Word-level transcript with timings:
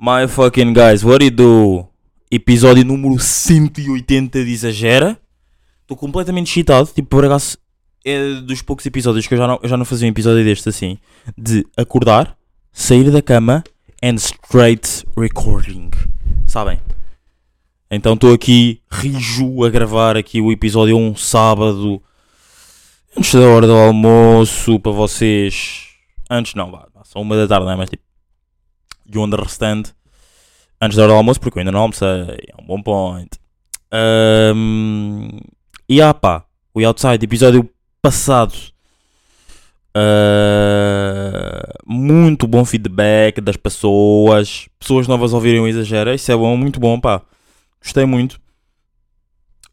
My 0.00 0.28
fucking 0.28 0.74
guys, 0.74 1.02
what 1.02 1.18
do 1.18 1.24
you 1.24 1.30
do? 1.32 1.88
Episódio 2.30 2.84
número 2.84 3.18
180 3.18 4.44
de 4.44 4.52
Exagera. 4.52 5.20
Estou 5.82 5.96
completamente 5.96 6.52
excitado. 6.52 6.88
Tipo, 6.94 7.08
por 7.08 7.24
acaso, 7.24 7.58
é 8.04 8.34
dos 8.34 8.62
poucos 8.62 8.86
episódios 8.86 9.26
que 9.26 9.34
eu 9.34 9.38
já 9.38 9.48
não, 9.48 9.58
eu 9.60 9.68
já 9.68 9.76
não 9.76 9.84
fazia 9.84 10.06
um 10.06 10.10
episódio 10.12 10.44
deste 10.44 10.68
assim. 10.68 10.98
De 11.36 11.66
acordar, 11.76 12.36
sair 12.70 13.10
da 13.10 13.20
cama 13.20 13.64
and 14.00 14.14
straight 14.14 15.04
recording. 15.18 15.90
Sabem? 16.46 16.78
Então 17.90 18.14
estou 18.14 18.32
aqui, 18.32 18.80
rijo, 18.88 19.64
a 19.64 19.68
gravar 19.68 20.16
aqui 20.16 20.40
o 20.40 20.52
episódio 20.52 20.96
um 20.96 21.16
sábado. 21.16 22.00
Antes 23.16 23.34
da 23.34 23.48
hora 23.48 23.66
do 23.66 23.72
almoço, 23.72 24.78
para 24.78 24.92
vocês. 24.92 25.88
Antes 26.30 26.54
não, 26.54 26.70
vá, 26.70 26.86
são 27.02 27.20
uma 27.20 27.34
da 27.34 27.48
tarde, 27.48 27.66
não 27.66 27.72
é? 27.72 27.76
Mas 27.76 27.90
tipo, 27.90 28.04
you 29.12 29.22
understand? 29.22 29.84
Antes 30.80 30.96
da 30.96 31.04
hora 31.04 31.12
do 31.12 31.16
almoço, 31.16 31.40
porque 31.40 31.58
eu 31.58 31.60
ainda 31.60 31.72
não 31.72 31.80
almocei. 31.80 32.06
É 32.08 32.62
um 32.62 32.66
bom 32.66 32.82
point. 32.82 33.30
Um, 33.92 35.28
e 35.88 36.00
ah 36.00 36.14
pá, 36.14 36.44
o 36.74 36.84
Outside, 36.84 37.24
episódio 37.24 37.68
passado. 38.00 38.54
Uh, 39.96 41.66
muito 41.84 42.46
bom 42.46 42.64
feedback 42.64 43.40
das 43.40 43.56
pessoas. 43.56 44.68
Pessoas 44.78 45.08
novas 45.08 45.32
ouvirem 45.32 45.60
o 45.60 45.66
Exagera. 45.66 46.14
Isso 46.14 46.30
é 46.30 46.36
bom, 46.36 46.56
muito 46.56 46.78
bom, 46.78 47.00
pá. 47.00 47.22
Gostei 47.82 48.04
muito. 48.04 48.40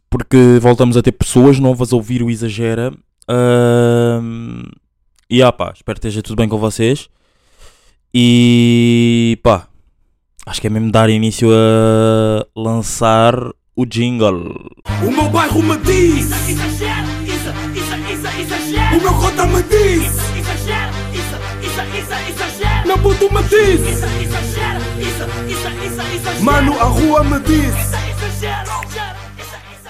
Porque 0.09 0.57
voltamos 0.61 0.95
a 0.97 1.01
ter 1.01 1.11
pessoas 1.11 1.59
novas 1.59 1.91
a 1.93 1.95
ouvir 1.95 2.23
o 2.23 2.29
Exagera. 2.29 2.91
Uh, 3.29 4.71
e 5.29 5.43
ah 5.43 5.51
pá, 5.51 5.73
espero 5.75 5.99
que 5.99 6.07
esteja 6.07 6.23
tudo 6.23 6.37
bem 6.37 6.47
com 6.47 6.57
vocês. 6.57 7.09
E 8.17 9.37
pá, 9.43 9.67
acho 10.45 10.61
que 10.61 10.67
é 10.67 10.69
mesmo 10.69 10.89
dar 10.89 11.09
início 11.09 11.49
a 11.51 12.47
lançar 12.55 13.35
o 13.75 13.85
jingle. 13.85 14.71
O 15.05 15.11
meu 15.11 15.29
bairro 15.29 15.61
me 15.61 15.75
diz, 15.79 16.31
Exagero, 16.47 17.07
isso, 17.25 17.49
isso, 17.75 17.93
isso, 18.13 18.39
exagero. 18.39 18.97
o 18.97 19.01
meu 19.01 19.13
cota 19.15 19.45
me 19.47 19.61
diz, 19.63 20.03
isso, 20.05 20.21
isso, 21.61 21.81
isso, 21.99 22.13
exagero. 22.29 22.87
meu 22.87 22.97
puto 22.99 23.33
me 23.33 23.43
diz, 23.43 23.81
Isso, 23.81 24.05
exagero, 24.05 24.79
isso, 25.01 25.23
isso, 25.49 25.67
isso, 25.85 26.15
exagero. 26.15 26.45
mano, 26.45 26.79
a 26.79 26.85
rua 26.85 27.21
me 27.21 27.37
diz. 27.41 27.75
Exagero, 27.75 28.71
isso, 29.37 29.55
isso, 29.73 29.89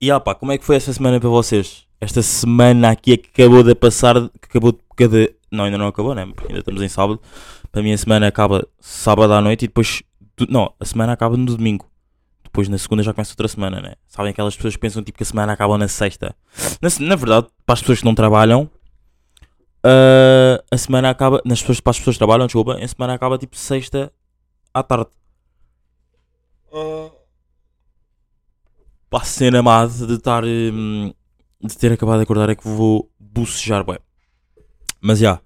E 0.00 0.10
ah 0.10 0.18
pá, 0.18 0.34
como 0.34 0.52
é 0.52 0.56
que 0.56 0.64
foi 0.64 0.76
esta 0.76 0.94
semana 0.94 1.20
para 1.20 1.28
vocês? 1.28 1.84
Esta 2.00 2.22
semana 2.22 2.92
aqui 2.92 3.18
que 3.18 3.42
acabou 3.42 3.62
de 3.62 3.74
passar, 3.74 4.14
que 4.14 4.48
acabou 4.48 4.72
de, 4.72 5.08
de 5.08 5.34
não, 5.52 5.64
ainda 5.64 5.78
não 5.78 5.86
acabou, 5.88 6.14
né? 6.14 6.26
Porque 6.26 6.48
ainda 6.48 6.60
estamos 6.60 6.82
em 6.82 6.88
sábado. 6.88 7.20
Para 7.76 7.92
a 7.92 7.98
semana 7.98 8.26
acaba 8.26 8.66
sábado 8.80 9.34
à 9.34 9.40
noite 9.42 9.66
e 9.66 9.68
depois, 9.68 10.02
não, 10.48 10.72
a 10.80 10.84
semana 10.86 11.12
acaba 11.12 11.36
no 11.36 11.44
domingo. 11.44 11.86
Depois 12.42 12.68
na 12.70 12.78
segunda 12.78 13.02
já 13.02 13.12
começa 13.12 13.32
outra 13.32 13.46
semana, 13.48 13.82
né? 13.82 13.96
Sabem 14.08 14.30
aquelas 14.30 14.56
pessoas 14.56 14.72
que 14.74 14.80
pensam 14.80 15.02
tipo 15.02 15.18
que 15.18 15.22
a 15.22 15.26
semana 15.26 15.52
acaba 15.52 15.76
na 15.76 15.86
sexta. 15.86 16.34
Na, 16.80 16.88
na 17.06 17.16
verdade, 17.16 17.48
para 17.66 17.74
as 17.74 17.80
pessoas 17.80 17.98
que 17.98 18.06
não 18.06 18.14
trabalham, 18.14 18.70
ah, 19.84 20.64
a 20.70 20.78
semana 20.78 21.10
acaba, 21.10 21.42
nas 21.44 21.60
pessoas, 21.60 21.78
para 21.80 21.90
as 21.90 21.98
pessoas 21.98 22.16
que 22.16 22.20
trabalham, 22.20 22.46
desculpa, 22.46 22.82
a 22.82 22.88
semana 22.88 23.12
acaba 23.12 23.36
tipo 23.36 23.54
sexta 23.58 24.10
à 24.72 24.82
tarde. 24.82 25.10
Pá, 29.10 29.20
a 29.20 29.24
cena 29.24 29.62
má 29.62 29.84
de 29.84 30.14
estar 30.14 30.44
hum, 30.44 31.12
de 31.62 31.76
ter 31.76 31.92
acabado 31.92 32.16
de 32.16 32.22
acordar 32.22 32.48
é 32.48 32.54
que 32.54 32.66
vou 32.66 33.10
bucejar, 33.20 33.84
bué. 33.84 33.98
Mas 34.98 35.18
já, 35.18 35.42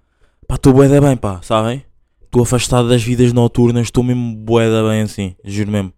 pá, 0.47 0.55
estou 0.55 0.71
bué 0.71 0.87
da 0.87 1.01
bem, 1.01 1.17
pá, 1.17 1.41
sabem? 1.41 1.90
Estou 2.31 2.43
afastado 2.43 2.87
das 2.87 3.03
vidas 3.03 3.33
noturnas, 3.33 3.87
estou 3.87 4.05
mesmo 4.05 4.33
bué 4.37 4.69
da 4.69 4.87
bem 4.87 5.01
assim, 5.01 5.35
juro 5.43 5.69
mesmo. 5.69 5.93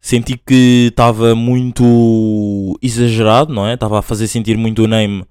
Senti 0.00 0.36
que 0.38 0.86
estava 0.88 1.34
muito 1.34 2.78
exagerado, 2.80 3.52
não 3.52 3.66
é? 3.66 3.74
Estava 3.74 3.98
a 3.98 4.02
fazer 4.02 4.28
sentir 4.28 4.56
muito 4.56 4.84
o 4.84 4.86
name 4.86 5.26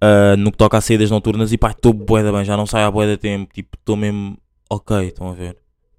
ah, 0.00 0.36
no 0.36 0.52
que 0.52 0.58
toca 0.58 0.76
a 0.76 0.80
saídas 0.80 1.10
noturnas 1.10 1.50
e 1.52 1.58
pá, 1.58 1.70
estou 1.72 1.92
bué 1.92 2.22
da 2.22 2.30
bem, 2.30 2.44
já 2.44 2.56
não 2.56 2.64
saio 2.64 2.86
há 2.86 2.90
bué 2.92 3.08
da 3.08 3.16
tempo, 3.16 3.52
tipo, 3.52 3.76
estou 3.76 3.96
mesmo 3.96 4.38
ok, 4.70 5.08
estão 5.08 5.30
a 5.30 5.32
ver? 5.32 5.56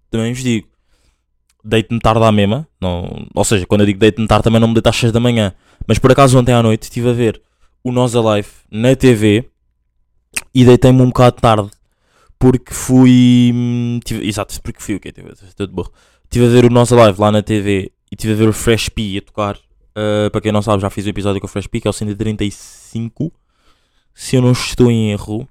Também 0.09 0.31
vos 0.31 0.41
digo, 0.41 0.68
deito-me 1.62 2.00
tarde 2.00 2.24
à 2.24 2.31
mesma, 2.31 2.66
não, 2.79 3.28
ou 3.34 3.44
seja, 3.44 3.66
quando 3.66 3.81
eu 3.81 3.88
digo 3.88 4.00
deito-me 4.00 4.28
tarde 4.29 4.45
também 4.45 4.62
não 4.62 4.69
me 4.69 4.75
deito 4.75 4.88
às 4.88 4.95
6 4.95 5.12
da 5.12 5.19
manhã, 5.19 5.53
mas 5.85 6.00
por 6.00 6.09
acaso 6.09 6.40
ontem 6.40 6.53
à 6.53 6.63
noite 6.63 6.84
estive 6.84 7.09
a 7.09 7.13
ver 7.13 7.41
o 7.84 7.91
Nós 7.91 8.16
Alive 8.16 8.50
na 8.72 8.95
TV 8.95 9.50
e 10.53 10.63
deitei-me 10.63 11.01
um 11.01 11.07
bocado 11.07 11.41
tarde 11.41 11.72
porque 12.40 12.73
fui. 12.73 13.51
hum, 13.53 14.00
tive- 14.03 14.25
exato, 14.28 14.59
porque 14.62 14.81
fui 14.81 14.96
o 14.96 15.00
quê? 15.00 15.09
Estive 15.09 15.53
todo 15.56 15.72
burro. 15.73 15.91
Estive 16.23 16.46
a 16.46 16.50
ver 16.50 16.66
o 16.66 16.69
Nós 16.69 16.91
Alive 16.91 17.19
lá 17.19 17.31
na 17.31 17.41
TV 17.41 17.91
e 18.12 18.16
estive 18.16 18.34
a 18.34 18.35
ver 18.35 18.47
o 18.50 18.53
Fresh 18.53 18.90
P 18.90 19.18
a 19.18 19.22
tocar. 19.22 19.57
Uh, 19.97 20.29
para 20.31 20.41
quem 20.41 20.51
não 20.51 20.62
sabe, 20.62 20.81
já 20.81 20.90
fiz 20.90 21.06
um 21.06 21.09
episódio 21.09 21.40
com 21.40 21.47
o 21.47 21.50
Fresh 21.50 21.68
P, 21.68 21.79
que 21.79 21.88
é 21.88 21.90
o 21.90 21.94
135. 21.94 23.31
Se 24.13 24.35
eu 24.35 24.41
não 24.41 24.51
estou 24.51 24.91
em 24.91 25.12
erro. 25.12 25.47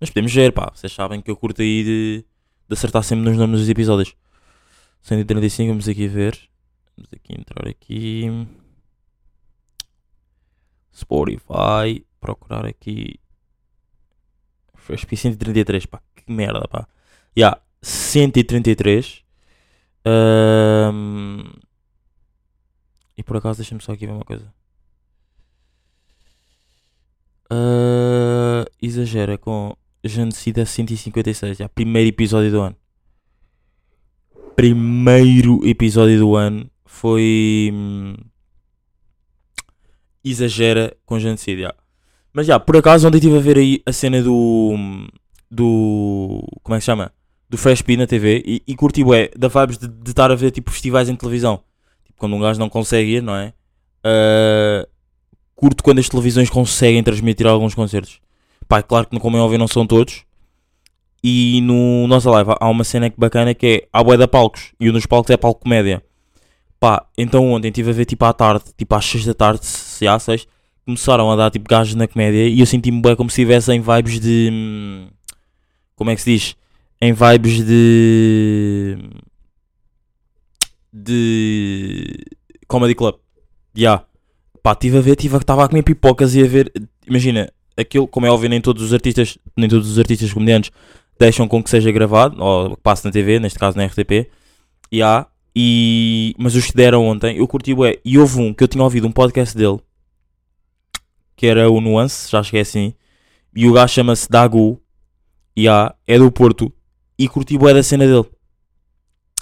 Mas 0.00 0.08
podemos 0.10 0.32
ver, 0.32 0.52
pá. 0.52 0.70
Vocês 0.74 0.92
sabem 0.92 1.20
que 1.20 1.30
eu 1.30 1.36
curto 1.36 1.60
aí 1.60 1.84
de, 1.84 2.24
de 2.68 2.72
acertar 2.74 3.02
sempre 3.02 3.28
nos 3.28 3.36
nomes 3.36 3.60
dos 3.60 3.68
episódios. 3.68 4.14
135, 5.02 5.68
vamos 5.68 5.88
aqui 5.88 6.06
ver. 6.08 6.38
Vamos 6.96 7.10
aqui 7.12 7.32
entrar 7.38 7.68
aqui. 7.68 8.46
Spotify. 10.94 12.04
Procurar 12.20 12.66
aqui. 12.66 13.18
Fresh 14.90 15.04
P 15.04 15.16
133, 15.16 15.86
pá. 15.86 16.02
Que 16.16 16.32
merda, 16.32 16.66
pá. 16.68 16.88
Ya, 17.36 17.48
yeah, 17.48 17.62
133. 17.80 19.22
Ahm, 20.04 21.44
E 23.16 23.22
por 23.22 23.36
acaso, 23.36 23.58
deixa-me 23.58 23.80
só 23.82 23.92
aqui 23.92 24.06
ver 24.06 24.12
uma 24.12 24.24
coisa. 24.24 24.52
Ah, 27.48 28.64
exagera 28.82 29.38
com 29.38 29.76
Genocida 30.02 30.64
156. 30.66 31.58
Já, 31.58 31.68
primeiro 31.68 32.08
episódio 32.08 32.50
do 32.50 32.60
ano. 32.62 32.76
Primeiro 34.56 35.60
episódio 35.66 36.18
do 36.18 36.34
ano 36.36 36.68
foi. 36.84 37.70
hum, 37.72 38.14
exagera 40.24 40.96
com 41.06 41.18
Genocida. 41.18 41.62
já. 41.62 41.74
Mas 42.32 42.46
já, 42.46 42.60
por 42.60 42.76
acaso, 42.76 43.06
ontem 43.06 43.18
estive 43.18 43.36
a 43.36 43.40
ver 43.40 43.58
aí 43.58 43.82
a 43.84 43.92
cena 43.92 44.22
do. 44.22 44.74
do. 45.50 46.44
como 46.62 46.76
é 46.76 46.78
que 46.78 46.82
se 46.82 46.86
chama? 46.86 47.12
Do 47.48 47.58
Fresh 47.58 47.82
P 47.82 47.96
na 47.96 48.06
TV 48.06 48.42
e, 48.46 48.62
e 48.66 48.76
curti 48.76 49.02
bué 49.02 49.30
da 49.36 49.48
vibes 49.48 49.76
de 49.76 50.10
estar 50.10 50.30
a 50.30 50.36
ver 50.36 50.52
tipo 50.52 50.70
festivais 50.70 51.08
em 51.08 51.16
televisão. 51.16 51.60
Tipo, 52.04 52.18
quando 52.18 52.36
um 52.36 52.40
gajo 52.40 52.60
não 52.60 52.68
consegue 52.68 53.16
ir, 53.16 53.22
não 53.22 53.34
é? 53.34 53.52
Ah, 54.04 54.86
curto 55.54 55.82
quando 55.82 55.98
as 55.98 56.08
televisões 56.08 56.48
conseguem 56.48 57.02
transmitir 57.02 57.46
alguns 57.46 57.74
concertos. 57.74 58.20
Pá, 58.68 58.82
claro 58.82 59.06
que 59.06 59.18
como 59.18 59.36
é 59.36 59.40
óbvio 59.40 59.58
não 59.58 59.68
são 59.68 59.86
todos. 59.86 60.24
E 61.22 61.60
no 61.62 62.06
nossa 62.06 62.30
live 62.30 62.54
há 62.58 62.68
uma 62.68 62.82
cena 62.82 63.12
bacana 63.16 63.52
que 63.54 63.66
é 63.66 63.88
a 63.92 64.02
bué 64.02 64.16
da 64.16 64.26
palcos. 64.26 64.72
E 64.80 64.88
um 64.88 64.92
dos 64.92 65.06
palcos 65.06 65.30
é 65.30 65.36
palco 65.36 65.60
comédia. 65.62 66.02
Pá, 66.78 67.04
então 67.18 67.52
ontem 67.52 67.68
estive 67.68 67.90
a 67.90 67.92
ver 67.92 68.06
tipo 68.06 68.24
à 68.24 68.32
tarde, 68.32 68.64
tipo 68.76 68.94
às 68.94 69.04
6 69.04 69.26
da 69.26 69.34
tarde, 69.34 69.66
se 69.66 70.08
há 70.08 70.18
6, 70.18 70.46
começaram 70.90 71.30
a 71.30 71.36
dar 71.36 71.50
tipo 71.50 71.68
gajos 71.68 71.94
na 71.94 72.08
comédia 72.08 72.48
e 72.48 72.60
eu 72.60 72.66
senti-me 72.66 73.00
bué 73.00 73.14
como 73.14 73.30
se 73.30 73.40
estivesse 73.40 73.72
em 73.72 73.80
vibes 73.80 74.18
de. 74.20 74.48
hum, 74.52 75.06
Como 75.94 76.10
é 76.10 76.16
que 76.16 76.22
se 76.22 76.32
diz? 76.32 76.56
Em 77.00 77.12
vibes 77.12 77.64
de. 77.64 78.96
De. 80.92 82.24
Comedy 82.66 82.94
Club. 82.94 83.16
Ya. 83.76 84.04
Pá, 84.62 84.72
estive 84.72 84.98
a 84.98 85.00
ver, 85.00 85.16
estava 85.18 85.64
a 85.64 85.68
comer 85.68 85.82
pipocas 85.82 86.34
e 86.34 86.42
a 86.42 86.46
ver. 86.46 86.72
Imagina, 87.06 87.50
aquilo, 87.76 88.06
como 88.06 88.26
é 88.26 88.30
óbvio, 88.30 88.50
nem 88.50 88.60
todos 88.60 88.82
os 88.82 88.92
artistas, 88.92 89.38
nem 89.56 89.68
todos 89.68 89.90
os 89.90 89.98
artistas 89.98 90.32
comediantes 90.32 90.70
deixam 91.18 91.46
com 91.46 91.62
que 91.62 91.70
seja 91.70 91.90
gravado, 91.92 92.42
ou 92.42 92.76
passe 92.78 93.04
na 93.04 93.10
TV, 93.10 93.38
neste 93.38 93.58
caso 93.58 93.76
na 93.76 93.84
RTP. 93.86 94.28
Ya. 94.92 95.26
E, 95.54 96.34
mas 96.38 96.54
os 96.54 96.66
que 96.66 96.76
deram 96.76 97.06
ontem, 97.06 97.36
eu 97.36 97.46
curti 97.48 97.74
bué. 97.74 97.98
E 98.04 98.18
houve 98.18 98.40
um 98.40 98.54
que 98.54 98.62
eu 98.64 98.68
tinha 98.68 98.84
ouvido 98.84 99.06
um 99.06 99.12
podcast 99.12 99.56
dele, 99.56 99.78
que 101.40 101.46
era 101.46 101.70
o 101.70 101.80
Nuance, 101.80 102.30
já 102.30 102.42
cheguei 102.42 102.60
assim. 102.60 102.92
E 103.56 103.66
o 103.66 103.72
gajo 103.72 103.94
chama-se 103.94 104.28
Dagu, 104.28 104.78
ya, 105.58 105.94
é 106.06 106.18
do 106.18 106.30
Porto. 106.30 106.70
E 107.18 107.26
curti 107.26 107.56
bué 107.56 107.72
da 107.72 107.82
cena 107.82 108.06
dele. 108.06 108.26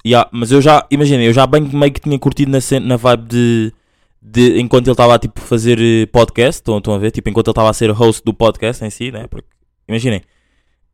Ya, 0.07 0.29
mas 0.31 0.53
eu 0.53 0.63
já, 0.63 0.87
imagina, 0.93 1.25
eu 1.25 1.33
já 1.33 1.45
bem 1.45 1.69
que 1.69 1.75
meio 1.75 1.93
que 1.93 2.01
tinha 2.01 2.17
curtido 2.17 2.53
na, 2.53 2.61
cena, 2.61 2.87
na 2.87 2.97
vibe 2.97 3.27
de, 3.27 3.73
de 4.23 4.61
enquanto 4.61 4.87
ele 4.87 4.93
estava 4.93 5.17
a 5.17 5.19
tipo, 5.19 5.41
fazer 5.41 5.77
eh, 5.81 6.07
podcast, 6.07 6.61
estão, 6.61 6.79
estão 6.79 6.95
a 6.95 6.99
ver? 6.99 7.11
Tipo, 7.11 7.31
enquanto 7.31 7.49
ele 7.49 7.53
estava 7.53 7.69
a 7.69 7.73
ser 7.73 7.91
host 7.91 8.23
do 8.25 8.33
podcast 8.33 8.85
em 8.85 8.91
si, 8.91 9.11
né? 9.11 9.27
Porque, 9.27 9.49
imaginem, 9.89 10.23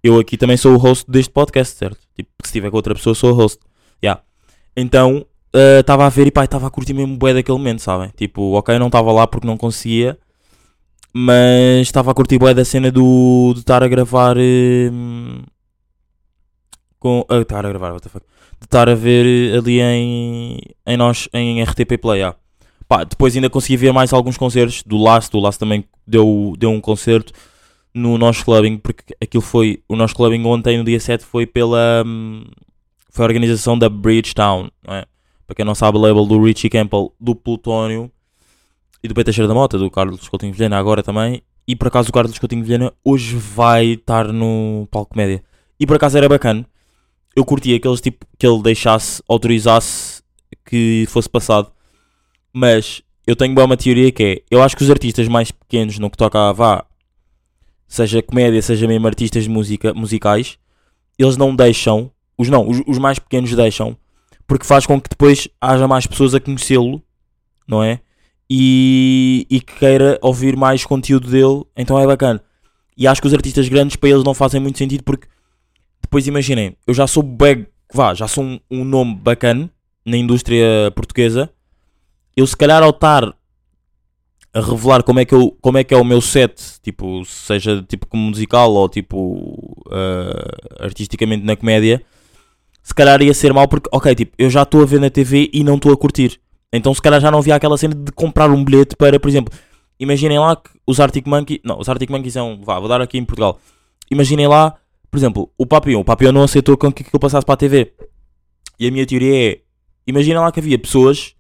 eu 0.03 0.19
aqui 0.19 0.39
também 0.39 0.57
sou 0.57 0.73
o 0.73 0.79
host 0.79 1.05
deste 1.07 1.31
podcast, 1.31 1.77
certo? 1.77 1.99
Tipo, 2.17 2.31
se 2.43 2.49
estiver 2.49 2.71
com 2.71 2.77
outra 2.77 2.95
pessoa, 2.95 3.15
sou 3.15 3.31
o 3.33 3.35
host. 3.35 3.61
Ya. 4.03 4.23
Então, 4.75 5.27
eh, 5.53 5.81
estava 5.81 6.07
a 6.07 6.09
ver 6.09 6.29
e 6.29 6.31
pá, 6.31 6.45
estava 6.45 6.67
a 6.67 6.71
curtir 6.71 6.95
mesmo 6.95 7.15
bué 7.19 7.35
daquele 7.35 7.59
momento, 7.59 7.83
sabem? 7.83 8.09
Tipo, 8.17 8.53
ok, 8.53 8.79
não 8.79 8.87
estava 8.87 9.13
lá 9.13 9.27
porque 9.27 9.47
não 9.47 9.59
conseguia, 9.59 10.19
mas 11.17 11.83
estava 11.83 12.11
a 12.11 12.15
curtir 12.15 12.39
bué 12.39 12.53
da 12.53 12.65
cena 12.65 12.91
do, 12.91 13.53
de 13.55 13.61
estar 13.61 13.85
a 13.85 13.89
gravar. 13.89 14.37
eh, 14.37 14.91
com. 16.99 17.25
A 17.29 17.37
estar 17.39 17.65
a 17.65 17.69
gravar, 17.69 17.93
what 17.93 18.03
the 18.03 18.09
fuck. 18.09 18.27
De 18.61 18.67
estar 18.67 18.89
a 18.89 18.95
ver 18.97 19.25
eh, 19.25 19.57
ali 19.57 19.81
em. 19.81 20.59
em 20.85 20.97
nós, 20.97 21.29
em 21.33 21.63
RTP 21.63 21.99
Play, 22.01 22.23
ah. 22.23 22.35
Pá, 22.89 23.05
depois 23.05 23.35
ainda 23.35 23.49
consegui 23.49 23.77
ver 23.77 23.93
mais 23.93 24.13
alguns 24.13 24.37
concertos 24.37 24.83
do 24.83 24.99
Last. 24.99 25.35
O 25.37 25.41
Last 25.41 25.59
também 25.61 25.85
deu, 26.07 26.55
deu 26.59 26.71
um 26.71 26.81
concerto 26.81 27.33
no 27.95 28.19
Nós 28.19 28.43
Clubbing, 28.43 28.79
porque 28.79 29.15
aquilo 29.23 29.43
foi. 29.43 29.83
O 29.89 29.95
Nós 29.95 30.13
Clubbing 30.13 30.45
ontem, 30.45 30.77
no 30.79 30.85
dia 30.85 30.99
7, 30.99 31.25
foi 31.25 31.47
pela. 31.47 32.03
hum, 32.05 32.45
foi 33.09 33.25
a 33.25 33.29
organização 33.29 33.79
da 33.79 33.89
Bridgetown, 33.89 34.69
não 34.87 34.95
é? 34.95 35.05
Para 35.47 35.55
quem 35.55 35.65
não 35.65 35.75
sabe, 35.77 35.97
o 35.97 36.01
label 36.01 36.27
do 36.27 36.43
Richie 36.43 36.69
Campbell, 36.69 37.15
do 37.21 37.37
Plutónio 37.37 38.11
e 39.05 39.09
do 39.09 39.15
Peter 39.15 39.35
Cheira 39.35 39.47
da 39.47 39.53
Mota, 39.53 39.77
do 39.77 39.91
Carlos 39.91 40.27
Coutinho 40.29 40.55
Vilhena 40.55 40.79
agora 40.79 41.03
também. 41.03 41.43
E 41.69 41.77
por 41.77 41.89
acaso 41.89 42.09
o 42.09 42.13
Carlos 42.13 42.39
Coutinho 42.39 42.65
Vilhena 42.65 42.91
hoje 43.05 43.37
vai 43.37 43.89
estar 43.89 44.33
no 44.33 44.89
palco 44.91 45.15
média. 45.15 45.45
E 45.79 45.87
por 45.87 45.97
acaso 45.97 46.17
era 46.17 46.27
bacana. 46.27 46.65
Eu 47.37 47.45
curtia 47.45 47.79
que, 47.79 47.97
tipo, 47.97 48.25
que 48.39 48.47
ele 48.47 48.63
deixasse, 48.63 49.23
autorizasse 49.29 50.23
que 50.65 51.05
fosse 51.11 51.29
passado. 51.29 51.71
Mas 52.51 53.03
eu 53.27 53.37
tenho 53.37 53.53
uma 53.63 53.77
teoria 53.77 54.11
que 54.11 54.25
é: 54.25 54.43
eu 54.51 54.63
acho 54.63 54.75
que 54.75 54.83
os 54.83 54.91
artistas 54.91 55.29
mais 55.29 55.51
pequenos 55.51 55.99
no 55.99 56.09
que 56.09 56.17
toca 56.17 56.49
a 56.49 56.53
vá, 56.53 56.87
seja 57.87 58.23
comédia, 58.23 58.63
seja 58.63 58.89
mesmo 58.89 59.07
artistas 59.07 59.43
de 59.45 59.51
música, 59.51 59.93
musicais, 59.93 60.59
eles 61.19 61.37
não 61.37 61.55
deixam, 61.55 62.11
os 62.39 62.49
não, 62.49 62.67
os, 62.67 62.81
os 62.87 62.97
mais 62.97 63.19
pequenos 63.19 63.55
deixam, 63.55 63.95
porque 64.47 64.65
faz 64.65 64.87
com 64.87 64.99
que 64.99 65.11
depois 65.11 65.47
haja 65.61 65.87
mais 65.87 66.07
pessoas 66.07 66.35
a 66.35 66.41
conhecê-lo, 66.41 67.03
não 67.69 67.83
é? 67.83 68.01
E, 68.49 69.47
e 69.49 69.61
que 69.61 69.75
queira 69.79 70.19
ouvir 70.21 70.57
mais 70.57 70.85
conteúdo 70.85 71.31
dele, 71.31 71.65
então 71.77 71.99
é 71.99 72.07
bacana. 72.07 72.43
E 72.97 73.07
acho 73.07 73.21
que 73.21 73.27
os 73.27 73.35
artistas 73.35 73.69
grandes 73.69 73.97
para 73.97 74.11
eles 74.11 74.23
não 74.23 74.35
fazem 74.35 74.61
muito 74.61 74.79
sentido 74.79 75.03
porque 75.03 75.27
depois 76.03 76.27
imaginem, 76.27 76.77
eu 76.87 76.95
já 76.95 77.07
sou 77.07 77.23
bem, 77.23 77.67
vá, 77.93 78.15
já 78.15 78.29
sou 78.29 78.45
um, 78.45 78.61
um 78.71 78.85
nome 78.85 79.15
bacana 79.17 79.71
na 80.05 80.17
indústria 80.17 80.93
portuguesa. 80.95 81.51
Eu 82.37 82.47
se 82.47 82.57
calhar 82.57 82.83
ao 82.83 82.91
estar 82.91 83.35
a 84.53 84.61
revelar 84.61 85.03
como 85.03 85.19
é 85.19 85.25
que, 85.25 85.35
eu, 85.35 85.57
como 85.61 85.79
é, 85.79 85.85
que 85.85 85.93
é 85.93 85.97
o 85.97 86.05
meu 86.05 86.21
set, 86.21 86.81
tipo, 86.81 87.25
seja 87.25 87.83
tipo 87.83 88.07
como 88.07 88.29
musical 88.29 88.73
ou 88.73 88.89
tipo 88.89 89.83
ah, 89.91 90.85
artisticamente 90.85 91.45
na 91.45 91.57
comédia, 91.57 92.03
se 92.83 92.95
calhar 92.95 93.21
ia 93.23 93.35
ser 93.35 93.53
mal 93.53 93.67
porque, 93.67 93.89
ok, 93.91 94.15
tipo, 94.15 94.33
eu 94.39 94.49
já 94.49 94.63
estou 94.63 94.83
a 94.83 94.87
ver 94.87 95.01
na 95.01 95.11
TV 95.11 95.51
e 95.53 95.65
não 95.65 95.77
estou 95.77 95.93
a 95.93 95.97
curtir. 95.97 96.39
Então 96.77 96.93
se 96.93 97.01
calhar 97.01 97.21
já 97.21 97.31
não 97.31 97.39
havia 97.39 97.55
aquela 97.55 97.79
cena 97.79 97.95
de 97.95 98.11
comprar 98.13 98.51
um 98.51 98.65
bilhete 98.65 98.97
para, 98.97 99.19
por 99.21 99.29
exemplo, 99.29 99.55
imaginem 99.99 100.39
lá 100.39 100.57
que 100.57 100.71
os 100.85 100.99
Arctic 100.99 101.27
Monkeys, 101.27 101.61
não, 101.65 101.79
os 101.79 101.89
Arctic 101.89 102.11
Monkeys 102.11 102.35
um, 102.37 102.61
vá, 102.61 102.81
vou 102.81 102.89
dar 102.89 103.01
aqui 103.01 103.17
em 103.17 103.25
Portugal. 103.25 103.61
Imaginem 104.11 104.49
lá, 104.49 104.75
por 105.11 105.17
exemplo, 105.17 105.51
o 105.57 105.65
Papillon, 105.65 106.01
o 106.01 106.05
Papillon 106.05 106.33
não 106.33 106.43
aceitou 106.43 106.77
que 106.77 106.87
aquilo 106.87 107.21
passasse 107.21 107.47
para 107.47 107.55
a 107.55 107.57
TV. 107.57 107.93
E 108.79 108.89
a 108.89 108.91
minha 108.91 109.07
teoria 109.07 109.53
é, 109.53 109.61
imaginem 110.05 110.39
lá 110.39 110.51
que 110.51 110.59
havia 110.59 110.79
pessoas 110.79 111.35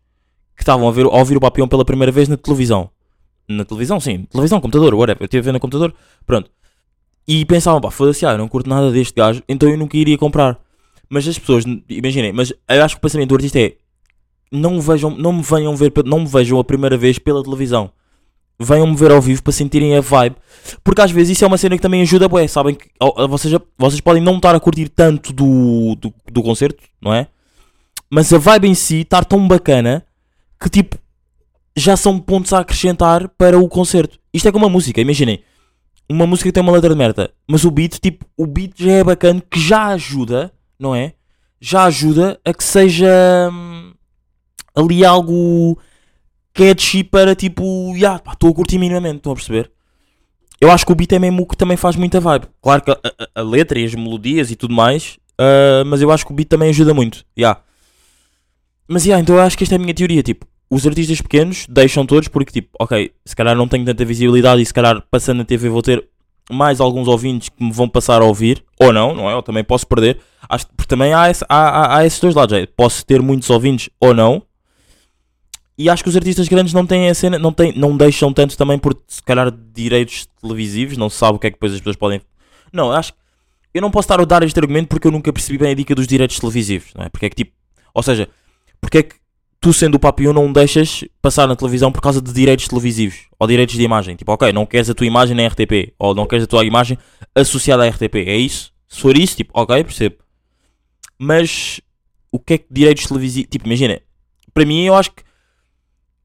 que 0.57 0.63
estavam 0.63 0.89
a, 0.89 0.93
ver, 0.93 1.05
a 1.05 1.19
ouvir 1.19 1.37
o 1.37 1.41
Papillon 1.41 1.67
pela 1.67 1.85
primeira 1.85 2.13
vez 2.13 2.29
na 2.29 2.37
televisão. 2.37 2.89
Na 3.49 3.65
televisão, 3.65 3.99
sim, 3.99 4.25
televisão, 4.31 4.61
computador, 4.61 4.95
whatever, 4.95 5.23
eu 5.23 5.25
estive 5.25 5.41
a 5.41 5.45
ver 5.47 5.53
no 5.53 5.61
computador, 5.61 5.93
pronto. 6.25 6.49
E 7.27 7.45
pensavam, 7.45 7.81
pá, 7.81 7.91
foda-se, 7.91 8.25
ah, 8.25 8.33
eu 8.33 8.39
não 8.39 8.49
curto 8.49 8.71
nada 8.71 8.91
deste 8.93 9.15
gajo, 9.15 9.43
então 9.49 9.69
eu 9.69 9.77
nunca 9.77 9.97
iria 9.97 10.17
comprar. 10.17 10.59
Mas 11.09 11.27
as 11.27 11.39
pessoas, 11.39 11.65
imaginem, 11.89 12.33
mas 12.33 12.53
eu 12.69 12.85
acho 12.85 12.95
que 12.95 12.99
o 12.99 13.03
pensamento 13.03 13.31
do 13.31 13.35
artista 13.35 13.59
é 13.59 13.77
não 14.51 14.81
vejam, 14.81 15.11
não 15.11 15.33
me 15.33 15.43
venham 15.43 15.75
ver, 15.77 15.93
não 16.05 16.21
me 16.21 16.27
vejam 16.27 16.59
a 16.59 16.65
primeira 16.65 16.97
vez 16.97 17.19
pela 17.19 17.43
televisão. 17.43 17.91
Venham-me 18.59 18.95
ver 18.95 19.11
ao 19.11 19.21
vivo 19.21 19.43
para 19.43 19.53
sentirem 19.53 19.97
a 19.97 20.01
vibe. 20.01 20.37
Porque 20.83 21.01
às 21.01 21.11
vezes 21.11 21.37
isso 21.37 21.45
é 21.45 21.49
uma 21.49 21.59
cena 21.59 21.77
que 21.77 21.83
também 21.83 22.03
ajuda, 22.03 22.29
bué, 22.29 22.47
sabem 22.47 22.75
que 22.75 22.89
vocês, 23.29 23.53
vocês 23.77 24.01
podem 24.01 24.23
não 24.23 24.37
estar 24.37 24.55
a 24.55 24.61
curtir 24.61 24.89
tanto 24.89 25.33
do, 25.33 25.97
do, 25.97 26.15
do 26.31 26.43
concerto, 26.43 26.83
não 27.03 27.13
é? 27.13 27.27
Mas 28.09 28.33
a 28.33 28.39
vibe 28.39 28.69
em 28.69 28.75
si 28.75 29.01
estar 29.01 29.25
tão 29.25 29.47
bacana 29.49 30.07
que 30.61 30.71
tipo 30.71 30.97
já 31.77 31.97
são 31.97 32.19
pontos 32.19 32.53
a 32.53 32.61
acrescentar 32.61 33.29
para 33.29 33.59
o 33.59 33.69
concerto. 33.69 34.19
Isto 34.33 34.49
é 34.49 34.53
como 34.53 34.65
uma 34.67 34.73
música, 34.73 35.01
imaginem. 35.01 35.43
Uma 36.09 36.27
música 36.27 36.49
que 36.49 36.53
tem 36.53 36.63
uma 36.63 36.73
letra 36.73 36.91
de 36.91 36.97
merda, 36.97 37.31
mas 37.49 37.65
o 37.65 37.71
beat, 37.71 37.99
tipo, 37.99 38.27
o 38.37 38.47
beat 38.47 38.73
já 38.77 38.93
é 38.93 39.05
bacana 39.05 39.43
que 39.51 39.59
já 39.59 39.87
ajuda, 39.87 40.53
não 40.79 40.95
é? 40.95 41.15
Já 41.61 41.85
ajuda 41.85 42.39
a 42.45 42.53
que 42.53 42.63
seja 42.63 43.09
hum, 43.51 43.95
ali 44.75 45.05
algo 45.05 45.79
catchy 46.53 47.03
para 47.05 47.35
tipo, 47.35 47.95
já, 47.97 48.19
pá, 48.19 48.33
estou 48.33 48.51
a 48.51 48.55
curtir 48.55 48.79
minimamente, 48.79 49.17
estão 49.17 49.33
a 49.33 49.35
perceber? 49.37 49.71
Eu 50.61 50.71
acho 50.71 50.87
que 50.87 50.93
o 50.93 50.95
beat 50.95 51.13
é 51.13 51.19
mesmo 51.19 51.43
o 51.43 51.47
que 51.47 51.57
também 51.57 51.77
faz 51.77 51.97
muita 51.97 52.21
vibe. 52.21 52.47
Claro 52.63 52.83
que 52.83 52.91
a, 52.91 52.95
a- 53.05 53.29
a 53.37 53.43
letra 53.43 53.79
e 53.79 53.85
as 53.85 53.95
melodias 53.95 54.51
e 54.51 54.57
tudo 54.57 54.75
mais, 54.75 55.19
ah, 55.39 55.83
mas 55.87 56.01
eu 56.01 56.11
acho 56.11 56.25
que 56.25 56.33
o 56.33 56.35
beat 56.35 56.49
também 56.49 56.71
ajuda 56.71 56.95
muito, 56.95 57.25
já. 57.37 57.59
Mas 58.89 59.05
já, 59.05 59.19
então 59.19 59.37
eu 59.37 59.43
acho 59.43 59.57
que 59.57 59.65
esta 59.65 59.75
é 59.75 59.77
a 59.77 59.81
minha 59.81 59.95
teoria, 59.95 60.23
tipo, 60.23 60.47
os 60.71 60.87
artistas 60.87 61.21
pequenos 61.21 61.67
deixam 61.69 62.05
todos 62.05 62.29
porque 62.29 62.53
tipo, 62.53 62.69
ok, 62.79 63.13
se 63.25 63.35
calhar 63.35 63.57
não 63.57 63.67
tenho 63.69 63.85
tanta 63.85 64.05
visibilidade 64.05 64.61
e 64.63 64.67
se 64.67 64.75
calhar 64.75 65.03
passando 65.11 65.39
na 65.39 65.45
TV 65.45 65.69
vou 65.69 65.83
ter 65.83 66.07
mais 66.51 66.81
alguns 66.81 67.09
ouvintes 67.09 67.49
que 67.49 67.65
me 67.65 67.73
vão 67.73 67.89
passar 67.89 68.21
a 68.21 68.25
ouvir, 68.25 68.63
ou 68.79 68.93
não, 68.93 69.15
não 69.15 69.31
é? 69.31 69.33
Eu 69.33 69.43
também 69.43 69.65
posso 69.65 69.87
perder, 69.87 70.19
acho, 70.49 70.67
porque 70.77 70.89
também 70.89 71.15
há, 71.15 71.31
esse- 71.31 71.45
há, 71.49 71.57
há, 71.69 71.97
há 71.99 72.07
esses 72.07 72.21
dois 72.21 72.35
lados, 72.35 72.55
é, 72.55 72.67
posso 72.67 73.05
ter 73.07 73.23
muitos 73.23 73.49
ouvintes 73.49 73.89
ou 73.99 74.13
não, 74.13 74.43
e 75.77 75.91
acho 75.91 76.03
que 76.03 76.09
os 76.09 76.17
artistas 76.17 76.49
grandes 76.49 76.73
não 76.73 76.87
têm 76.87 77.09
a 77.09 77.15
cena, 77.15 77.39
não, 77.39 77.53
têm, 77.53 77.73
não 77.77 77.97
deixam 77.97 78.33
tanto 78.33 78.57
também 78.57 78.79
por 78.79 78.97
se 79.09 79.23
calhar 79.23 79.51
direitos 79.73 80.27
televisivos, 80.41 80.97
não 80.97 81.11
sabe 81.11 81.37
o 81.37 81.39
que 81.39 81.49
é 81.49 81.51
que 81.51 81.57
depois 81.57 81.73
as 81.73 81.81
pessoas 81.81 81.97
podem. 81.97 82.21
Não, 82.73 82.93
acho 82.93 83.13
que 83.13 83.19
eu 83.75 83.83
não 83.83 83.91
posso 83.91 84.07
estar 84.07 84.21
a 84.21 84.25
dar 84.25 84.43
este 84.45 84.59
argumento 84.59 84.89
porque 84.89 85.07
eu 85.07 85.11
nunca 85.11 85.33
percebi 85.33 85.59
bem 85.59 85.73
a 85.73 85.75
dica 85.75 85.95
dos 85.95 86.07
direitos 86.07 86.39
televisivos, 86.39 86.93
não 86.95 87.05
é? 87.05 87.09
Porque 87.09 87.27
é 87.27 87.31
que 87.31 87.37
tipo, 87.37 87.53
ou 87.93 88.03
seja, 88.03 88.29
porque 88.81 88.99
é 88.99 89.03
que 89.03 89.17
tu 89.61 89.73
sendo 89.73 89.97
o 89.97 89.99
Papillon 89.99 90.33
não 90.33 90.53
deixas 90.53 91.05
passar 91.21 91.49
na 91.49 91.57
televisão 91.57 91.91
por 91.91 92.01
causa 92.01 92.23
de 92.23 92.33
direitos 92.33 92.69
televisivos 92.69 93.27
ou 93.39 93.47
direitos 93.47 93.75
de 93.75 93.83
imagem? 93.83 94.15
Tipo, 94.15 94.33
ok, 94.33 94.53
não 94.53 94.67
queres 94.67 94.89
a 94.91 94.95
tua 94.95 95.07
imagem 95.07 95.35
na 95.37 95.47
RTP 95.47 95.93
ou 95.99 96.15
não 96.15 96.27
queres 96.27 96.45
a 96.45 96.47
tua 96.47 96.65
imagem 96.65 96.97
associada 97.35 97.83
à 97.83 97.89
RTP, 97.89 98.15
é 98.27 98.37
isso? 98.37 98.73
Se 98.87 99.01
for 99.01 99.17
isso, 99.17 99.37
tipo, 99.37 99.51
ok, 99.59 99.83
percebo. 99.83 100.17
Mas 101.19 101.81
o 102.31 102.39
que 102.39 102.55
é 102.55 102.59
que 102.59 102.67
direitos 102.71 103.07
televisivos. 103.07 103.49
Tipo, 103.51 103.67
imagina, 103.67 104.01
para 104.53 104.65
mim 104.65 104.85
eu 104.85 104.95
acho 104.95 105.11
que 105.13 105.23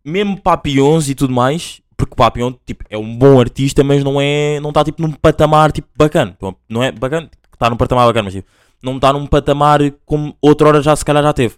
mesmo 0.09 0.39
Papillons 0.39 1.09
e 1.09 1.15
tudo 1.15 1.33
mais, 1.33 1.81
porque 1.95 2.15
Papillon 2.15 2.53
tipo, 2.65 2.83
é 2.89 2.97
um 2.97 3.17
bom 3.17 3.39
artista, 3.39 3.83
mas 3.83 4.03
não 4.03 4.19
é. 4.19 4.59
não 4.59 4.69
está 4.69 4.83
tipo 4.83 5.01
num 5.01 5.11
patamar 5.11 5.71
tipo 5.71 5.87
bacana. 5.95 6.37
Não 6.67 6.83
é 6.83 6.91
bacana, 6.91 7.29
está 7.53 7.69
num 7.69 7.77
patamar 7.77 8.07
bacana, 8.07 8.25
mas 8.25 8.33
tipo, 8.33 8.49
não 8.81 8.95
está 8.95 9.13
num 9.13 9.27
patamar 9.27 9.79
como 10.05 10.35
outra 10.41 10.67
hora 10.67 10.81
já 10.81 10.95
se 10.95 11.05
calhar 11.05 11.23
já 11.23 11.33
teve. 11.33 11.55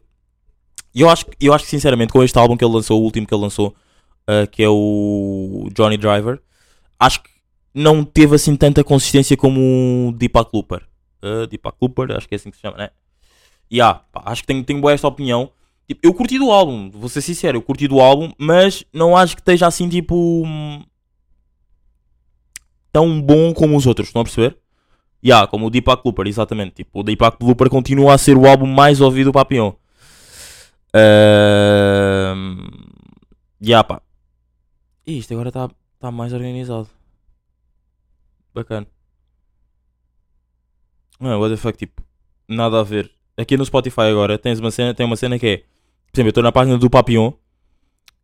E 0.93 1.01
eu 1.01 1.09
acho, 1.09 1.25
eu 1.39 1.53
acho 1.53 1.63
que 1.63 1.69
sinceramente 1.69 2.11
com 2.11 2.23
este 2.23 2.37
álbum 2.37 2.57
que 2.57 2.65
ele 2.65 2.73
lançou, 2.73 2.99
o 2.99 3.03
último 3.03 3.25
que 3.25 3.33
ele 3.33 3.41
lançou, 3.41 3.73
uh, 4.29 4.47
que 4.51 4.61
é 4.61 4.69
o 4.69 5.69
Johnny 5.73 5.97
Driver, 5.97 6.39
acho 6.99 7.23
que 7.23 7.29
não 7.73 8.03
teve 8.03 8.35
assim 8.35 8.55
tanta 8.55 8.83
consistência 8.83 9.37
como 9.37 10.09
o 10.09 10.11
Deepak 10.11 10.49
Looper. 10.53 10.81
Uh, 11.23 11.47
Deepak 11.47 11.77
Looper, 11.81 12.11
acho 12.17 12.27
que 12.27 12.35
é 12.35 12.37
assim 12.37 12.51
que 12.51 12.57
se 12.57 12.61
chama, 12.61 12.77
né? 12.77 12.89
E 13.69 13.79
ah, 13.79 14.01
pá, 14.11 14.23
acho 14.25 14.41
que 14.41 14.47
tenho, 14.47 14.63
tenho 14.63 14.81
boa 14.81 14.91
esta 14.91 15.07
opinião. 15.07 15.49
Tipo, 15.87 16.01
eu 16.03 16.13
curti 16.13 16.37
do 16.37 16.51
álbum, 16.51 16.89
vou 16.89 17.09
ser 17.09 17.21
sincero, 17.21 17.57
eu 17.57 17.61
curti 17.61 17.87
do 17.87 17.99
álbum, 17.99 18.31
mas 18.37 18.85
não 18.93 19.15
acho 19.15 19.35
que 19.35 19.41
esteja 19.41 19.67
assim 19.67 19.89
tipo. 19.89 20.43
tão 22.91 23.21
bom 23.21 23.53
como 23.53 23.75
os 23.77 23.85
outros, 23.85 24.07
estão 24.07 24.21
a 24.21 24.25
perceber? 24.25 24.57
Yeah, 25.23 25.47
como 25.47 25.67
o 25.67 25.69
Deepak 25.69 26.01
Looper, 26.03 26.27
exatamente. 26.27 26.75
Tipo, 26.77 27.01
o 27.01 27.03
Deepak 27.03 27.37
Looper 27.43 27.69
continua 27.69 28.13
a 28.13 28.17
ser 28.17 28.37
o 28.37 28.47
álbum 28.47 28.65
mais 28.65 29.01
ouvido 29.01 29.27
do 29.27 29.33
Papillon. 29.33 29.73
Ahm, 30.93 32.67
yeah, 33.61 33.83
pá. 33.83 34.01
Isto 35.05 35.33
agora 35.33 35.49
está 35.49 35.69
tá 35.99 36.11
mais 36.11 36.33
organizado. 36.33 36.89
Bacana. 38.53 38.87
Não, 41.19 41.39
what 41.39 41.53
the 41.53 41.57
fuck, 41.57 41.77
tipo, 41.77 42.01
nada 42.47 42.79
a 42.79 42.83
ver. 42.83 43.11
Aqui 43.37 43.55
no 43.55 43.65
Spotify 43.65 44.01
agora 44.09 44.37
tens 44.37 44.59
uma 44.59 44.71
cena, 44.71 44.93
tem 44.93 45.05
uma 45.05 45.15
cena 45.15 45.39
que 45.39 45.47
é, 45.47 45.63
por 46.11 46.17
exemplo, 46.17 46.27
eu 46.27 46.31
estou 46.31 46.43
na 46.43 46.51
página 46.51 46.77
do 46.77 46.89
Papillon 46.89 47.31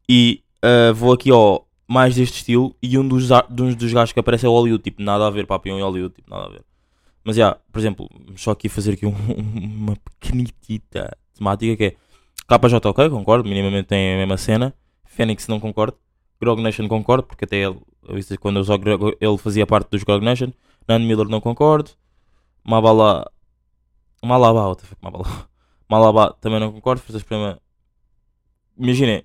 e 0.09 0.43
ah, 0.61 0.91
vou 0.93 1.13
aqui 1.13 1.31
ao 1.31 1.67
mais 1.87 2.15
deste 2.15 2.37
estilo 2.37 2.75
e 2.81 2.97
um 2.97 3.07
dos, 3.07 3.29
dos 3.49 3.93
gajos 3.93 4.11
que 4.11 4.19
aparece 4.19 4.45
é 4.45 4.49
o 4.49 4.51
Hollywood, 4.51 4.83
tipo, 4.83 5.01
nada 5.01 5.25
a 5.25 5.29
ver, 5.29 5.45
Papillon 5.47 5.79
e 5.79 5.81
Hollywood, 5.81 6.13
tipo, 6.15 6.29
nada 6.29 6.45
a 6.45 6.49
ver. 6.49 6.61
Mas 7.23 7.35
já, 7.35 7.57
por 7.71 7.79
exemplo, 7.79 8.09
só 8.35 8.51
aqui 8.51 8.67
fazer 8.69 8.93
aqui 8.93 9.05
um- 9.05 9.13
uma 9.85 9.95
pequenitita 10.19 11.15
temática 11.33 11.75
que 11.77 11.83
é 11.85 11.95
KJ 12.47 12.87
ok, 12.89 13.09
concordo, 13.09 13.47
minimamente 13.47 13.87
tem 13.87 14.15
a 14.15 14.17
mesma 14.17 14.37
cena. 14.37 14.73
Fênix 15.05 15.47
não 15.47 15.59
concordo. 15.59 15.97
Grog 16.39 16.61
Nation 16.61 16.87
concordo, 16.87 17.23
porque 17.23 17.45
até 17.45 17.57
ele, 17.57 17.79
quando 18.39 18.57
eu 18.59 18.63
jogo, 18.63 19.17
ele 19.19 19.37
fazia 19.37 19.65
parte 19.65 19.89
dos 19.89 20.03
Grog 20.03 20.23
Nation. 20.23 20.51
Nan 20.87 20.99
Miller 20.99 21.27
não 21.27 21.41
concordo. 21.41 21.91
Mabala. 22.63 23.29
Malaba, 24.23 24.67
what 24.69 24.81
the 24.81 24.87
fuck. 24.87 25.01
Malaba 25.89 26.33
também 26.39 26.59
não 26.59 26.71
concordo. 26.71 27.01
Fazes 27.01 27.23
problema. 27.23 27.59
Imaginem, 28.79 29.23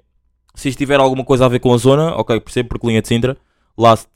se 0.55 0.69
isto 0.69 0.79
tiver 0.79 1.01
alguma 1.01 1.25
coisa 1.25 1.45
a 1.45 1.49
ver 1.49 1.61
com 1.61 1.73
a 1.73 1.77
zona, 1.77 2.15
ok, 2.17 2.41
percebo, 2.41 2.69
porque 2.71 2.87
linha 2.87 3.03
de 3.03 3.09
Sintra. 3.09 3.37
Last, 3.77 4.09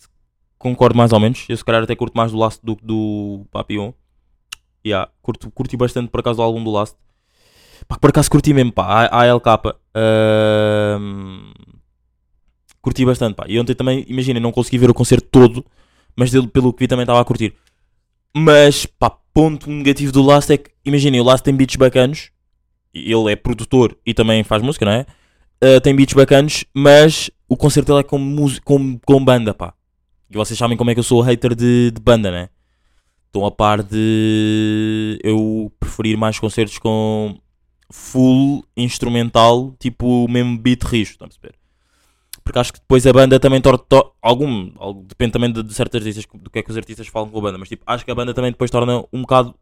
concordo 0.59 0.97
mais 0.97 1.13
ou 1.13 1.21
menos. 1.21 1.45
Eu 1.49 1.57
se 1.57 1.65
calhar 1.65 1.83
até 1.83 1.95
curto 1.97 2.15
mais 2.17 2.33
do 2.33 2.39
Last 2.39 2.61
do 2.65 2.77
que 2.77 2.85
do 2.85 3.47
Papillon. 3.51 3.93
Yeah, 4.87 5.11
curto, 5.23 5.51
curti 5.51 5.77
bastante 5.77 6.09
por 6.11 6.21
acaso 6.21 6.37
do 6.37 6.43
álbum 6.43 6.63
do 6.63 6.71
Last. 6.71 6.97
Pá, 7.89 7.99
por 7.99 8.11
acaso 8.11 8.31
curti 8.31 8.53
mesmo, 8.55 8.73
pá. 8.73 9.07
A- 9.07 9.23
ALK. 9.31 9.47
ahm, 9.95 11.53
curti 12.81 13.05
bastante, 13.05 13.35
pá. 13.37 13.45
E 13.49 13.59
ontem 13.59 13.75
também, 13.75 14.05
imagina, 14.09 14.39
não 14.41 14.53
consegui 14.53 14.79
ver 14.79 14.91
o 14.91 14.95
concerto 14.95 15.27
todo, 15.31 15.65
mas 16.15 16.31
dele, 16.31 16.47
pelo 16.49 16.73
que 16.73 16.81
vi, 16.81 16.89
também 16.89 17.03
estava 17.03 17.21
a 17.21 17.25
curtir. 17.25 17.55
Mas, 18.35 18.87
pá, 18.87 19.11
ponto 19.33 19.69
negativo 19.71 20.13
do 20.13 20.23
Last 20.23 20.53
é 20.53 20.59
que, 20.59 20.71
imaginem, 20.85 21.21
o 21.21 21.25
Last 21.25 21.43
tem 21.45 21.55
beats 21.55 21.77
bacanos. 21.77 22.31
Ele 22.95 23.33
é 23.33 23.37
produtor 23.37 23.97
e 24.07 24.15
também 24.15 24.43
faz 24.43 24.63
música, 24.63 24.85
não 24.87 24.93
é? 24.93 25.07
Ah, 25.61 25.81
tem 25.81 25.95
beats 25.95 26.15
bacanos, 26.15 26.65
mas 26.75 27.31
o 27.49 27.57
concerto 27.57 27.89
dele 27.93 28.01
é 28.01 28.03
com, 28.03 28.19
com, 28.65 28.99
com 28.99 29.25
banda, 29.25 29.55
pá. 29.55 29.73
E 30.31 30.37
vocês 30.37 30.59
sabem 30.59 30.77
como 30.77 30.91
é 30.91 30.95
que 30.95 31.01
eu 31.01 31.05
sou 31.05 31.21
hater 31.21 31.55
de, 31.55 31.91
de 31.93 32.01
banda, 32.01 32.31
né? 32.31 32.49
Estão 33.27 33.47
a 33.47 33.51
par 33.51 33.83
de 33.83 35.19
eu 35.23 35.73
preferir 35.79 36.17
mais 36.17 36.39
concertos 36.39 36.79
com 36.79 37.39
full 37.91 38.65
instrumental, 38.77 39.75
tipo 39.79 40.27
mesmo 40.29 40.59
beat 40.59 40.83
rijo, 40.85 41.13
estão 41.13 41.27
a 41.27 41.29
perceber? 41.29 41.55
Porque 42.43 42.59
acho 42.59 42.73
que 42.73 42.79
depois 42.81 43.07
a 43.07 43.13
banda 43.13 43.39
também 43.41 43.61
torna. 43.61 43.79
to- 43.79 44.13
algum, 44.23 44.71
depende 45.05 45.33
também 45.33 45.53
de, 45.53 45.63
de 45.63 45.75
certos 45.75 45.97
artistas, 46.01 46.25
do 46.35 46.49
que 46.51 46.59
é 46.59 46.63
que 46.63 46.71
os 46.71 46.77
artistas 46.77 47.07
falam 47.09 47.29
com 47.29 47.39
a 47.39 47.43
banda, 47.43 47.59
mas 47.59 47.69
tipo, 47.69 47.83
acho 47.87 48.05
que 48.05 48.11
a 48.11 48.15
banda 48.15 48.33
também 48.35 48.51
depois 48.53 48.71
torna 48.71 49.05
um 49.13 49.23
bocado 49.23 49.55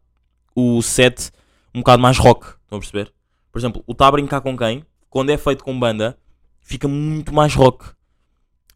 o 0.55 0.81
set 0.81 1.31
um 1.73 1.79
bocado 1.79 2.01
mais 2.01 2.17
rock, 2.17 2.45
estão 2.63 2.77
a 2.77 2.79
perceber? 2.79 3.11
Por 3.51 3.59
exemplo, 3.59 3.83
o 3.85 3.93
Tá 3.93 4.07
a 4.07 4.11
Brincar 4.11 4.39
com 4.41 4.55
Quem, 4.55 4.83
quando 5.15 5.29
é 5.29 5.37
feito 5.37 5.63
com 5.63 5.79
banda, 5.79 6.17
fica 6.59 6.89
muito 6.89 7.33
mais 7.33 7.55
rock. 7.55 7.85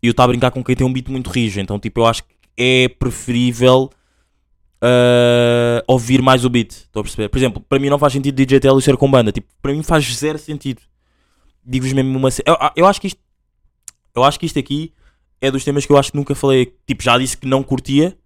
E 0.01 0.09
o 0.09 0.13
Tá 0.13 0.23
a 0.23 0.27
Brincar 0.27 0.51
com 0.51 0.63
Quem 0.63 0.73
tem 0.73 0.87
um 0.87 0.93
beat 0.93 1.09
muito 1.09 1.29
rijo, 1.29 1.59
então 1.59 1.77
tipo, 1.77 1.99
eu 1.99 2.05
acho 2.05 2.23
que 2.23 2.33
é 2.55 2.87
preferível 2.87 3.89
ah, 4.81 5.83
ouvir 5.85 6.21
mais 6.21 6.45
o 6.45 6.49
beat. 6.49 6.71
Estou 6.71 7.01
a 7.01 7.03
perceber? 7.03 7.27
Por 7.27 7.37
exemplo, 7.37 7.61
para 7.67 7.77
mim 7.77 7.89
não 7.89 7.99
faz 7.99 8.13
sentido 8.13 8.33
DJ 8.35 8.61
Telly 8.61 8.81
ser 8.81 8.95
com 8.95 9.11
banda. 9.11 9.33
Tipo, 9.33 9.49
para 9.61 9.73
mim 9.73 9.83
faz 9.83 10.05
zero 10.15 10.39
sentido. 10.39 10.81
Digo-vos 11.61 11.91
mesmo 11.91 12.17
uma. 12.17 12.29
Eu, 12.45 12.55
eu 12.73 12.85
acho 12.85 13.01
que 13.01 13.07
isto. 13.07 13.19
Eu 14.15 14.23
acho 14.23 14.39
que 14.39 14.45
isto 14.45 14.57
aqui 14.57 14.93
é 15.41 15.51
dos 15.51 15.65
temas 15.65 15.85
que 15.85 15.91
eu 15.91 15.97
acho 15.97 16.13
que 16.13 16.17
nunca 16.17 16.33
falei. 16.35 16.73
Tipo, 16.87 17.03
já 17.03 17.17
disse 17.17 17.35
que 17.35 17.47
não 17.47 17.61
curtia, 17.63 18.17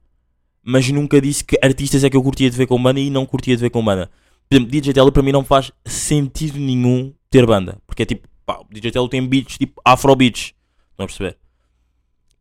mas 0.62 0.88
nunca 0.92 1.20
disse 1.20 1.44
que 1.44 1.58
artistas 1.64 2.04
é 2.04 2.12
que 2.12 2.16
eu 2.16 2.22
curtia 2.22 2.48
de 2.48 2.56
ver 2.56 2.68
com 2.68 2.80
banda 2.80 3.00
e 3.00 3.10
não 3.10 3.26
curtia 3.26 3.56
de 3.56 3.62
ver 3.64 3.72
com 3.72 3.84
banda. 3.84 4.12
Por 4.48 4.56
exemplo, 4.56 4.72
DJ 4.72 4.94
Telly 4.94 5.12
para 5.12 5.24
mim 5.24 5.32
não 5.32 5.44
faz 5.44 5.72
sentido 5.84 6.60
nenhum 6.60 7.12
ter 7.34 7.46
banda. 7.46 7.78
Porque 7.86 8.04
é 8.04 8.06
tipo, 8.06 8.28
pá, 8.46 8.60
o 8.60 8.74
DJ 8.74 8.92
Telly 8.92 9.10
tem 9.10 9.28
beats 9.28 9.58
tipo 9.58 9.82
afrobeats. 9.84 10.54
Estão 10.92 11.04
a 11.04 11.08
perceber? 11.08 11.38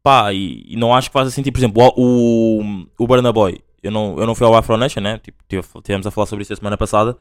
Pá, 0.03 0.33
e, 0.33 0.65
e 0.67 0.77
não 0.77 0.95
acho 0.95 1.09
que 1.09 1.13
faça 1.13 1.31
sentido. 1.31 1.53
Por 1.55 1.61
exemplo, 1.61 1.83
o, 1.97 2.61
o, 2.63 2.87
o 2.99 3.07
Burna 3.07 3.33
Boy. 3.33 3.61
Eu 3.83 3.91
não, 3.91 4.17
eu 4.19 4.27
não 4.27 4.35
fui 4.35 4.47
ao 4.47 4.55
Afro 4.55 4.77
Nation, 4.77 5.01
né? 5.01 5.19
Tipo, 5.19 5.39
tive- 5.49 5.67
tivemos 5.83 6.07
a 6.07 6.11
falar 6.11 6.27
sobre 6.27 6.43
isso 6.43 6.53
a 6.53 6.57
semana 6.57 6.77
passada. 6.77 7.17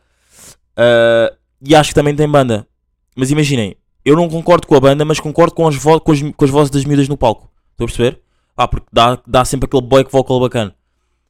Ah, 0.76 1.34
e 1.66 1.76
acho 1.76 1.90
que 1.90 1.96
também 1.96 2.16
tem 2.16 2.28
banda. 2.30 2.68
Mas 3.16 3.30
imaginem, 3.32 3.76
eu 4.06 4.16
não 4.16 4.30
concordo 4.30 4.68
com 4.68 4.76
a 4.76 4.80
banda, 4.80 5.04
mas 5.06 5.20
concordo 5.20 5.54
com 5.54 5.68
as, 5.68 5.78
com 5.78 6.12
as, 6.12 6.22
com 6.22 6.46
as 6.46 6.50
vozes 6.52 6.72
das 6.72 6.86
miúdas 6.86 7.08
no 7.08 7.18
palco. 7.18 7.50
Estão 7.72 7.86
a 7.86 7.88
perceber? 7.88 8.22
Pá, 8.56 8.68
porque 8.68 8.88
dá, 8.92 9.18
dá 9.28 9.46
sempre 9.46 9.66
aquele 9.68 9.82
boy 9.82 10.04
vocal 10.10 10.40
bacana. 10.40 10.76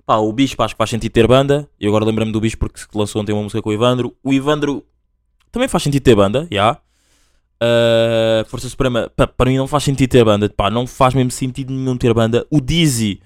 Pá, 0.06 0.18
o 0.18 0.32
Bispo 0.34 0.64
acho 0.64 0.74
que 0.74 0.78
faz 0.78 0.90
sentido 0.90 1.12
ter 1.12 1.28
banda. 1.28 1.70
E 1.80 1.88
agora 1.88 2.06
lembrei-me 2.06 2.32
do 2.32 2.40
Bispo 2.42 2.68
porque 2.68 2.82
lançou 2.94 3.22
ontem 3.22 3.34
uma 3.34 3.44
música 3.44 3.62
com 3.62 3.70
o 3.70 3.74
Ivandro. 3.74 4.16
O 4.24 4.34
Ivandro 4.34 4.84
também 5.52 5.68
faz 5.68 5.84
sentido 5.84 6.04
ter 6.04 6.16
banda, 6.16 6.48
já. 6.52 6.78
Ah, 7.62 8.44
Força 8.48 8.68
Suprema, 8.68 9.12
para 9.16 9.50
mim 9.50 9.58
não 9.58 9.68
faz 9.68 9.84
sentido 9.84 10.10
ter 10.10 10.26
banda. 10.26 10.50
Pá, 10.50 10.70
não 10.72 10.88
faz 10.88 11.14
mesmo 11.14 11.30
sentido 11.32 11.72
nenhum 11.72 11.96
ter 11.96 12.14
banda. 12.14 12.46
O 12.50 12.60
Dizzy, 12.60 13.22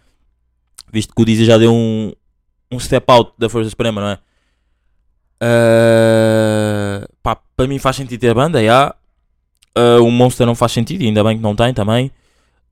visto 0.92 1.16
que 1.16 1.22
o 1.22 1.26
Dizzy 1.26 1.46
já 1.46 1.58
deu 1.58 1.74
um, 1.74 2.12
um 2.72 2.80
step 2.80 3.10
out 3.10 3.32
da 3.38 3.48
Força 3.48 3.70
Suprema, 3.70 4.02
não 4.02 4.08
é? 4.10 4.20
Ah, 5.42 7.08
pá, 7.24 7.36
para 7.36 7.68
mim 7.68 7.80
faz 7.80 7.96
sentido 7.96 8.20
ter 8.20 8.34
banda, 8.34 8.64
já. 8.64 8.94
Ah, 9.74 10.00
o 10.02 10.12
Monster 10.12 10.46
não 10.46 10.56
faz 10.56 10.74
sentido, 10.74 11.04
ainda 11.04 11.24
bem 11.24 11.38
que 11.38 11.44
não 11.44 11.56
tem 11.56 11.74
também. 11.74 12.12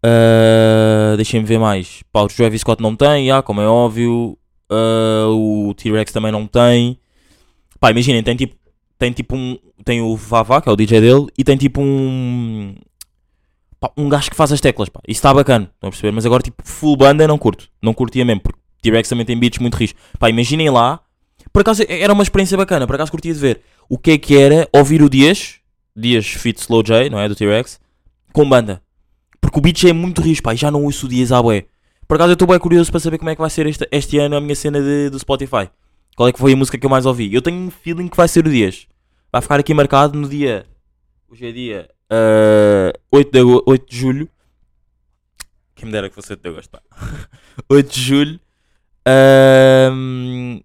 Ah, 0.03 1.13
Deixem-me 1.15 1.45
ver 1.45 1.59
mais. 1.59 2.03
Pá, 2.11 2.21
o 2.23 2.27
Travis 2.27 2.61
Scott 2.61 2.81
não 2.81 2.95
tem, 2.95 3.27
já, 3.27 3.41
como 3.41 3.61
é 3.61 3.67
óbvio. 3.67 4.37
Ah, 4.69 5.27
o 5.29 5.73
T-Rex 5.75 6.11
também 6.11 6.31
não 6.31 6.45
tem. 6.45 6.99
Pá, 7.79 7.91
imaginem, 7.91 8.23
tem 8.23 8.35
tipo, 8.35 8.55
tem 9.03 9.11
tipo 9.11 9.35
um. 9.35 9.57
Tem 9.83 10.01
o 10.01 10.15
Vavá, 10.15 10.61
que 10.61 10.69
é 10.69 10.71
o 10.71 10.75
DJ 10.77 11.01
dele, 11.01 11.27
e 11.37 11.43
tem 11.43 11.57
tipo 11.57 11.81
um. 11.81 12.73
pá, 13.79 13.91
um 13.97 14.07
gajo 14.07 14.29
que 14.29 14.35
faz 14.35 14.51
as 14.51 14.61
teclas, 14.61 14.87
pá. 14.87 15.01
Isso 15.05 15.19
está 15.19 15.33
bacana, 15.33 15.69
estão 15.73 15.89
a 15.89 15.91
perceber? 15.91 16.11
Mas 16.13 16.25
agora, 16.25 16.41
tipo, 16.41 16.63
full 16.63 16.95
banda 16.95 17.27
não 17.27 17.37
curto. 17.37 17.67
Não 17.81 17.93
curtia 17.93 18.23
mesmo, 18.23 18.41
porque 18.41 18.59
T-Rex 18.81 19.09
também 19.09 19.25
tem 19.25 19.37
beats 19.37 19.59
muito 19.59 19.75
rixos. 19.75 19.97
Pá, 20.17 20.29
imaginem 20.29 20.69
lá. 20.69 21.01
Por 21.51 21.61
acaso 21.61 21.83
era 21.87 22.13
uma 22.13 22.23
experiência 22.23 22.57
bacana, 22.57 22.87
por 22.87 22.95
acaso 22.95 23.11
curtia 23.11 23.33
de 23.33 23.39
ver 23.39 23.61
o 23.89 23.97
que 23.97 24.11
é 24.11 24.17
que 24.17 24.37
era 24.37 24.67
ouvir 24.73 25.01
o 25.01 25.09
Dias, 25.09 25.55
Dias 25.95 26.25
Fit 26.25 26.59
Slow 26.61 26.81
J, 26.81 27.09
não 27.09 27.19
é? 27.19 27.27
Do 27.27 27.35
T-Rex, 27.35 27.79
com 28.31 28.47
banda. 28.47 28.81
Porque 29.41 29.59
o 29.59 29.61
beat 29.61 29.83
é 29.83 29.91
muito 29.91 30.21
rijo, 30.21 30.41
pá, 30.41 30.53
e 30.53 30.57
já 30.57 30.71
não 30.71 30.83
ouço 30.85 31.05
o 31.05 31.09
Dias 31.09 31.31
à 31.31 31.41
bué. 31.41 31.65
Por 32.07 32.15
acaso 32.15 32.31
eu 32.31 32.33
estou 32.33 32.47
bem 32.47 32.57
curioso 32.57 32.89
para 32.89 33.01
saber 33.01 33.17
como 33.17 33.29
é 33.29 33.35
que 33.35 33.41
vai 33.41 33.49
ser 33.49 33.67
este, 33.67 33.87
este 33.91 34.17
ano 34.17 34.37
a 34.37 34.41
minha 34.41 34.55
cena 34.55 34.79
do 35.09 35.19
Spotify. 35.19 35.69
Qual 36.15 36.29
é 36.29 36.31
que 36.31 36.39
foi 36.39 36.53
a 36.53 36.55
música 36.55 36.77
que 36.77 36.85
eu 36.85 36.89
mais 36.89 37.05
ouvi? 37.05 37.33
Eu 37.33 37.41
tenho 37.41 37.57
um 37.57 37.69
feeling 37.69 38.07
que 38.07 38.15
vai 38.15 38.27
ser 38.27 38.47
o 38.47 38.49
Dias. 38.49 38.87
Vai 39.33 39.41
ficar 39.41 39.59
aqui 39.59 39.73
marcado 39.73 40.15
no 40.15 40.29
dia. 40.29 40.63
Hoje 41.27 41.47
é 41.47 41.51
dia 41.51 41.89
ah, 42.07 42.93
8, 43.11 43.31
de, 43.31 43.39
ago- 43.39 43.63
8 43.65 43.89
de 43.89 43.97
julho. 43.97 44.29
Quem 45.73 45.87
me 45.87 45.91
dera 45.91 46.07
que 46.07 46.13
fosse 46.13 46.33
8 46.33 46.39
de 46.43 46.49
agosto, 46.49 46.69
pá. 46.69 46.79
8 47.67 47.91
de 47.91 47.99
julho. 47.99 48.39
Ahm, 49.07 50.59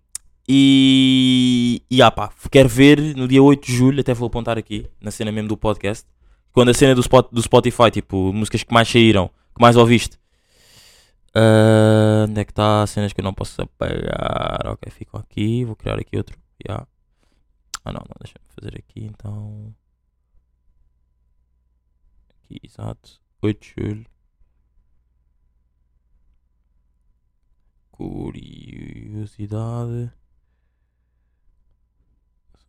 e. 0.47 1.83
E 1.91 2.03
ah, 2.03 2.11
pá, 2.11 2.31
quero 2.51 2.69
ver 2.69 3.17
no 3.17 3.27
dia 3.27 3.43
8 3.43 3.67
de 3.67 3.75
julho. 3.75 4.01
Até 4.01 4.13
vou 4.13 4.27
apontar 4.27 4.59
aqui, 4.59 4.87
na 5.01 5.11
cena 5.11 5.33
mesmo 5.33 5.49
do 5.49 5.57
podcast. 5.57 6.07
Quando 6.53 6.69
a 6.71 6.75
cena 6.75 6.95
do, 6.95 7.01
spot, 7.01 7.29
do 7.33 7.41
Spotify, 7.41 7.91
tipo, 7.91 8.35
músicas 8.35 8.63
que 8.65 8.75
mais 8.75 8.87
saíram, 8.87 9.29
que 9.57 9.63
mais 9.63 9.77
ouviste. 9.77 10.19
Ah, 11.35 12.27
onde 12.29 12.39
é 12.39 12.45
que 12.45 12.53
está? 12.53 12.87
Cenas 12.87 13.15
que 13.15 13.21
eu 13.23 13.25
não 13.25 13.33
posso 13.33 13.63
apagar. 13.63 14.61
Ok, 14.67 14.93
ficam 14.93 15.19
aqui. 15.21 15.65
Vou 15.65 15.75
criar 15.75 15.99
aqui 15.99 16.19
outro. 16.19 16.37
Yeah. 16.69 16.87
Ah, 17.89 17.93
não, 17.93 18.01
não, 18.01 18.17
deixa-me 18.21 18.45
fazer 18.55 18.77
aqui 18.77 19.07
então. 19.07 19.75
Aqui, 22.29 22.61
exato. 22.63 23.19
8 23.41 23.61
de 23.61 23.75
julho. 23.75 24.05
Curiosidade 27.91 29.33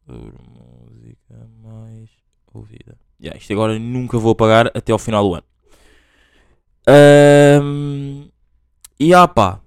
sobre 0.06 0.38
música 0.48 1.50
mais 1.62 2.10
ouvida. 2.54 2.98
Yeah, 3.22 3.38
isto 3.38 3.52
agora 3.52 3.78
nunca 3.78 4.18
vou 4.18 4.32
apagar 4.32 4.72
até 4.74 4.94
ao 4.94 5.00
final 5.00 5.28
do 5.28 5.36
ano. 5.36 5.46
Ahm, 6.88 8.30
e 8.98 9.14
ah 9.14 9.28
pá, 9.28 9.62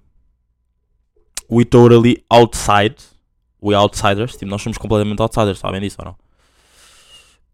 we 1.47 1.63
totally 1.63 2.25
outside. 2.27 3.12
We 3.63 3.75
outsiders. 3.75 4.33
Tipo, 4.33 4.47
nós 4.51 4.61
somos 4.61 4.77
completamente 4.77 5.21
outsiders, 5.21 5.59
sabem 5.59 5.79
disso 5.81 5.97
ou 5.99 6.05
não? 6.05 6.15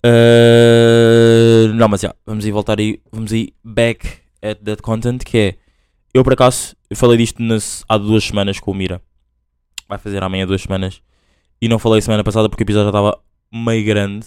Ah, 0.03 1.67
não, 1.73 1.87
mas 1.87 2.01
já, 2.01 2.13
vamos 2.25 2.45
aí 2.45 2.51
voltar 2.51 2.79
aí. 2.79 2.99
Vamos 3.11 3.31
aí 3.31 3.53
back 3.63 4.07
at 4.41 4.57
that 4.63 4.81
content 4.81 5.23
que 5.23 5.37
é. 5.37 5.55
Eu 6.13 6.23
por 6.23 6.33
acaso, 6.33 6.75
eu 6.89 6.95
falei 6.95 7.17
disto 7.17 7.41
nas- 7.41 7.83
há 7.87 7.97
duas 7.97 8.23
semanas 8.23 8.59
com 8.59 8.71
o 8.71 8.73
Mira. 8.73 9.01
Vai 9.87 9.97
fazer 9.97 10.23
amanhã 10.23 10.45
duas 10.47 10.61
semanas. 10.61 11.01
E 11.61 11.67
não 11.67 11.77
falei 11.79 12.01
semana 12.01 12.23
passada 12.23 12.49
porque 12.49 12.63
o 12.63 12.65
episódio 12.65 12.85
já 12.85 12.89
estava 12.89 13.19
meio 13.53 13.85
grande. 13.85 14.25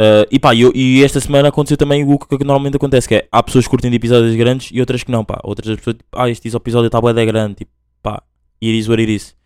Ah, 0.00 0.26
e 0.30 0.38
pá, 0.38 0.54
eu- 0.54 0.72
e 0.74 1.02
esta 1.04 1.20
semana 1.20 1.48
aconteceu 1.48 1.76
também 1.76 2.04
o 2.04 2.18
que, 2.18 2.38
que 2.38 2.44
normalmente 2.44 2.76
acontece, 2.76 3.08
que 3.08 3.16
é 3.16 3.28
há 3.30 3.42
pessoas 3.42 3.64
que 3.64 3.70
curtem 3.70 3.90
de 3.90 3.96
episódios 3.96 4.34
grandes 4.36 4.70
e 4.72 4.80
outras 4.80 5.02
que 5.02 5.10
não, 5.10 5.24
pá. 5.24 5.40
Outras 5.44 5.76
pessoas, 5.76 5.96
tipo, 5.96 6.08
ah, 6.16 6.28
este 6.30 6.48
episódio 6.48 6.86
está 6.86 7.00
bué 7.00 7.12
grande, 7.26 7.56
tipo, 7.56 7.70
pá, 8.02 8.22
it 8.62 8.78
is 8.78 8.88
what 8.88 9.00
it 9.02 9.12
is. 9.14 9.36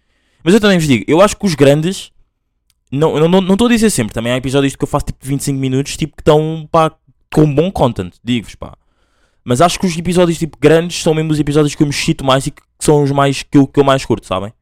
Mas 0.42 0.54
eu 0.54 0.60
também 0.60 0.78
vos 0.78 0.86
digo, 0.86 1.04
eu 1.06 1.20
acho 1.20 1.36
que 1.36 1.46
os 1.46 1.54
grandes, 1.54 2.10
não 2.90 3.14
estou 3.14 3.28
não, 3.28 3.40
não, 3.40 3.54
estou 3.54 3.66
a 3.66 3.70
dizer 3.70 3.90
sempre, 3.90 4.12
também 4.12 4.32
há 4.32 4.36
episódios 4.36 4.76
que 4.76 4.82
eu 4.82 4.88
faço 4.88 5.06
tipo 5.06 5.18
25 5.26 5.58
minutos, 5.58 5.96
tipo, 5.96 6.16
que 6.16 6.22
estão, 6.22 6.68
pá, 6.70 6.92
com 7.32 7.52
bom 7.52 7.70
content, 7.70 8.14
digo-vos, 8.22 8.54
pá. 8.54 8.76
Mas 9.44 9.60
acho 9.60 9.78
que 9.78 9.86
os 9.86 9.96
episódios, 9.96 10.38
tipo, 10.38 10.56
grandes 10.60 11.02
são 11.02 11.14
mesmo 11.14 11.32
os 11.32 11.40
episódios 11.40 11.74
que 11.74 11.82
eu 11.82 11.86
me 11.86 11.92
excito 11.92 12.24
mais 12.24 12.46
e 12.46 12.50
que 12.50 12.62
são 12.78 13.02
os 13.02 13.10
mais, 13.10 13.42
que 13.42 13.58
eu, 13.58 13.66
que 13.66 13.80
eu 13.80 13.84
mais 13.84 14.04
curto, 14.04 14.26
sabem? 14.26 14.52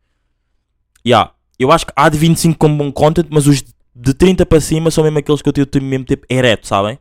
Yeah. 1.06 1.32
Eu 1.58 1.70
acho 1.70 1.86
que 1.86 1.92
há 1.94 2.08
de 2.08 2.16
25 2.16 2.58
com 2.58 2.76
bom 2.76 2.90
content, 2.90 3.26
mas 3.30 3.46
os 3.46 3.62
de 3.94 4.14
30 4.14 4.46
para 4.46 4.60
cima 4.60 4.90
são 4.90 5.04
mesmo 5.04 5.18
aqueles 5.18 5.42
que 5.42 5.48
eu 5.48 5.66
tenho 5.66 5.84
mesmo 5.84 6.04
tipo 6.06 6.26
ereto, 6.30 6.66
sabem? 6.66 6.98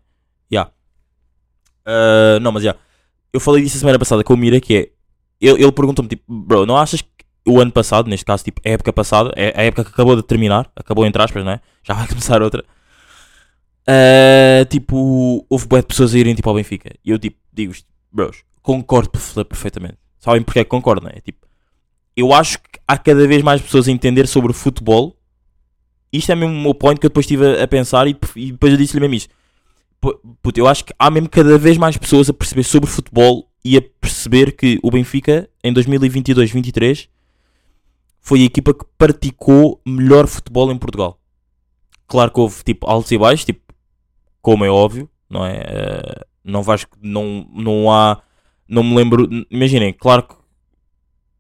Yeah. 0.51 0.71
Ah, 1.85 2.39
não, 2.41 2.51
mas 2.51 2.63
já. 2.63 2.75
Eu 3.33 3.39
falei 3.39 3.63
disso 3.63 3.77
a 3.77 3.79
semana 3.79 3.99
passada 3.99 4.23
com 4.23 4.33
o 4.33 4.37
Mira, 4.37 4.59
que 4.59 4.75
é. 4.75 4.89
Ele, 5.41 5.63
ele 5.63 5.71
perguntou-me, 5.71 6.09
tipo, 6.09 6.23
bro, 6.27 6.65
não 6.65 6.77
achas 6.77 7.01
que 7.01 7.09
o 7.47 7.59
ano 7.59 7.71
passado, 7.71 8.09
neste 8.09 8.25
caso, 8.25 8.43
tipo, 8.43 8.61
a 8.65 8.69
época 8.69 8.93
passada, 8.93 9.31
é 9.35 9.53
a 9.59 9.63
época 9.63 9.85
que 9.85 9.91
acabou 9.91 10.15
de 10.15 10.23
terminar, 10.23 10.69
acabou 10.75 11.05
entre 11.05 11.21
aspas, 11.21 11.43
não 11.43 11.53
é? 11.53 11.61
Já 11.83 11.93
vai 11.93 12.07
começar 12.07 12.41
outra. 12.41 12.63
Ah, 13.87 14.65
tipo, 14.69 15.45
houve 15.49 15.67
bué 15.67 15.81
de 15.81 15.87
pessoas 15.87 16.13
a 16.13 16.19
irem 16.19 16.35
tipo 16.35 16.47
ao 16.47 16.55
Benfica. 16.55 16.91
E 17.03 17.09
eu, 17.09 17.17
tipo, 17.17 17.37
digo, 17.51 17.73
bros, 18.11 18.43
concordo 18.61 19.09
perfe- 19.09 19.43
perfeitamente. 19.43 19.97
Sabem 20.19 20.43
porque 20.43 20.59
é 20.59 20.63
que 20.63 20.69
concordo, 20.69 21.03
não 21.03 21.09
é? 21.09 21.19
Tipo, 21.21 21.47
eu 22.15 22.33
acho 22.33 22.59
que 22.59 22.79
há 22.87 22.97
cada 22.97 23.27
vez 23.27 23.41
mais 23.41 23.61
pessoas 23.61 23.87
a 23.87 23.91
entender 23.91 24.27
sobre 24.27 24.53
futebol. 24.53 25.15
Isto 26.11 26.31
é 26.31 26.35
mesmo 26.35 26.53
o 26.55 26.61
meu 26.61 26.73
point 26.75 26.99
que 26.99 27.05
eu 27.05 27.09
depois 27.09 27.25
estive 27.25 27.61
a, 27.61 27.67
pensar 27.67 28.07
e, 28.07 28.15
e 28.35 28.51
depois 28.51 28.73
eu 28.73 28.77
disse-lhe 28.77 28.99
mesmo 28.99 29.15
isto. 29.15 29.33
Eu 30.55 30.67
acho 30.67 30.85
que 30.85 30.93
há 30.97 31.09
mesmo 31.09 31.29
cada 31.29 31.57
vez 31.57 31.77
mais 31.77 31.97
pessoas 31.97 32.29
a 32.29 32.33
perceber 32.33 32.63
sobre 32.63 32.89
futebol 32.89 33.49
e 33.63 33.77
a 33.77 33.81
perceber 33.81 34.51
que 34.51 34.79
o 34.83 34.91
Benfica, 34.91 35.49
em 35.63 35.73
2022-23, 35.73 37.07
foi 38.29 38.41
a 38.41 38.45
equipa 38.45 38.75
que 38.75 38.85
praticou 38.95 39.81
melhor 39.83 40.27
futebol 40.27 40.71
em 40.71 40.77
Portugal. 40.77 41.19
Claro 42.07 42.29
que 42.29 42.39
houve 42.39 42.63
tipo 42.63 42.87
altos 42.87 43.11
e 43.11 43.17
baixos, 43.17 43.43
tipo, 43.43 43.73
como 44.39 44.63
é 44.63 44.69
óbvio, 44.69 45.09
não 45.27 45.43
é? 45.43 45.63
Eh, 45.67 46.25
não 46.43 46.61
vais, 46.61 46.85
não, 47.01 47.49
não 47.51 47.91
há, 47.91 48.21
não 48.67 48.83
me 48.83 48.95
lembro, 48.95 49.27
imaginem, 49.49 49.91
claro 49.91 50.27
que 50.27 50.35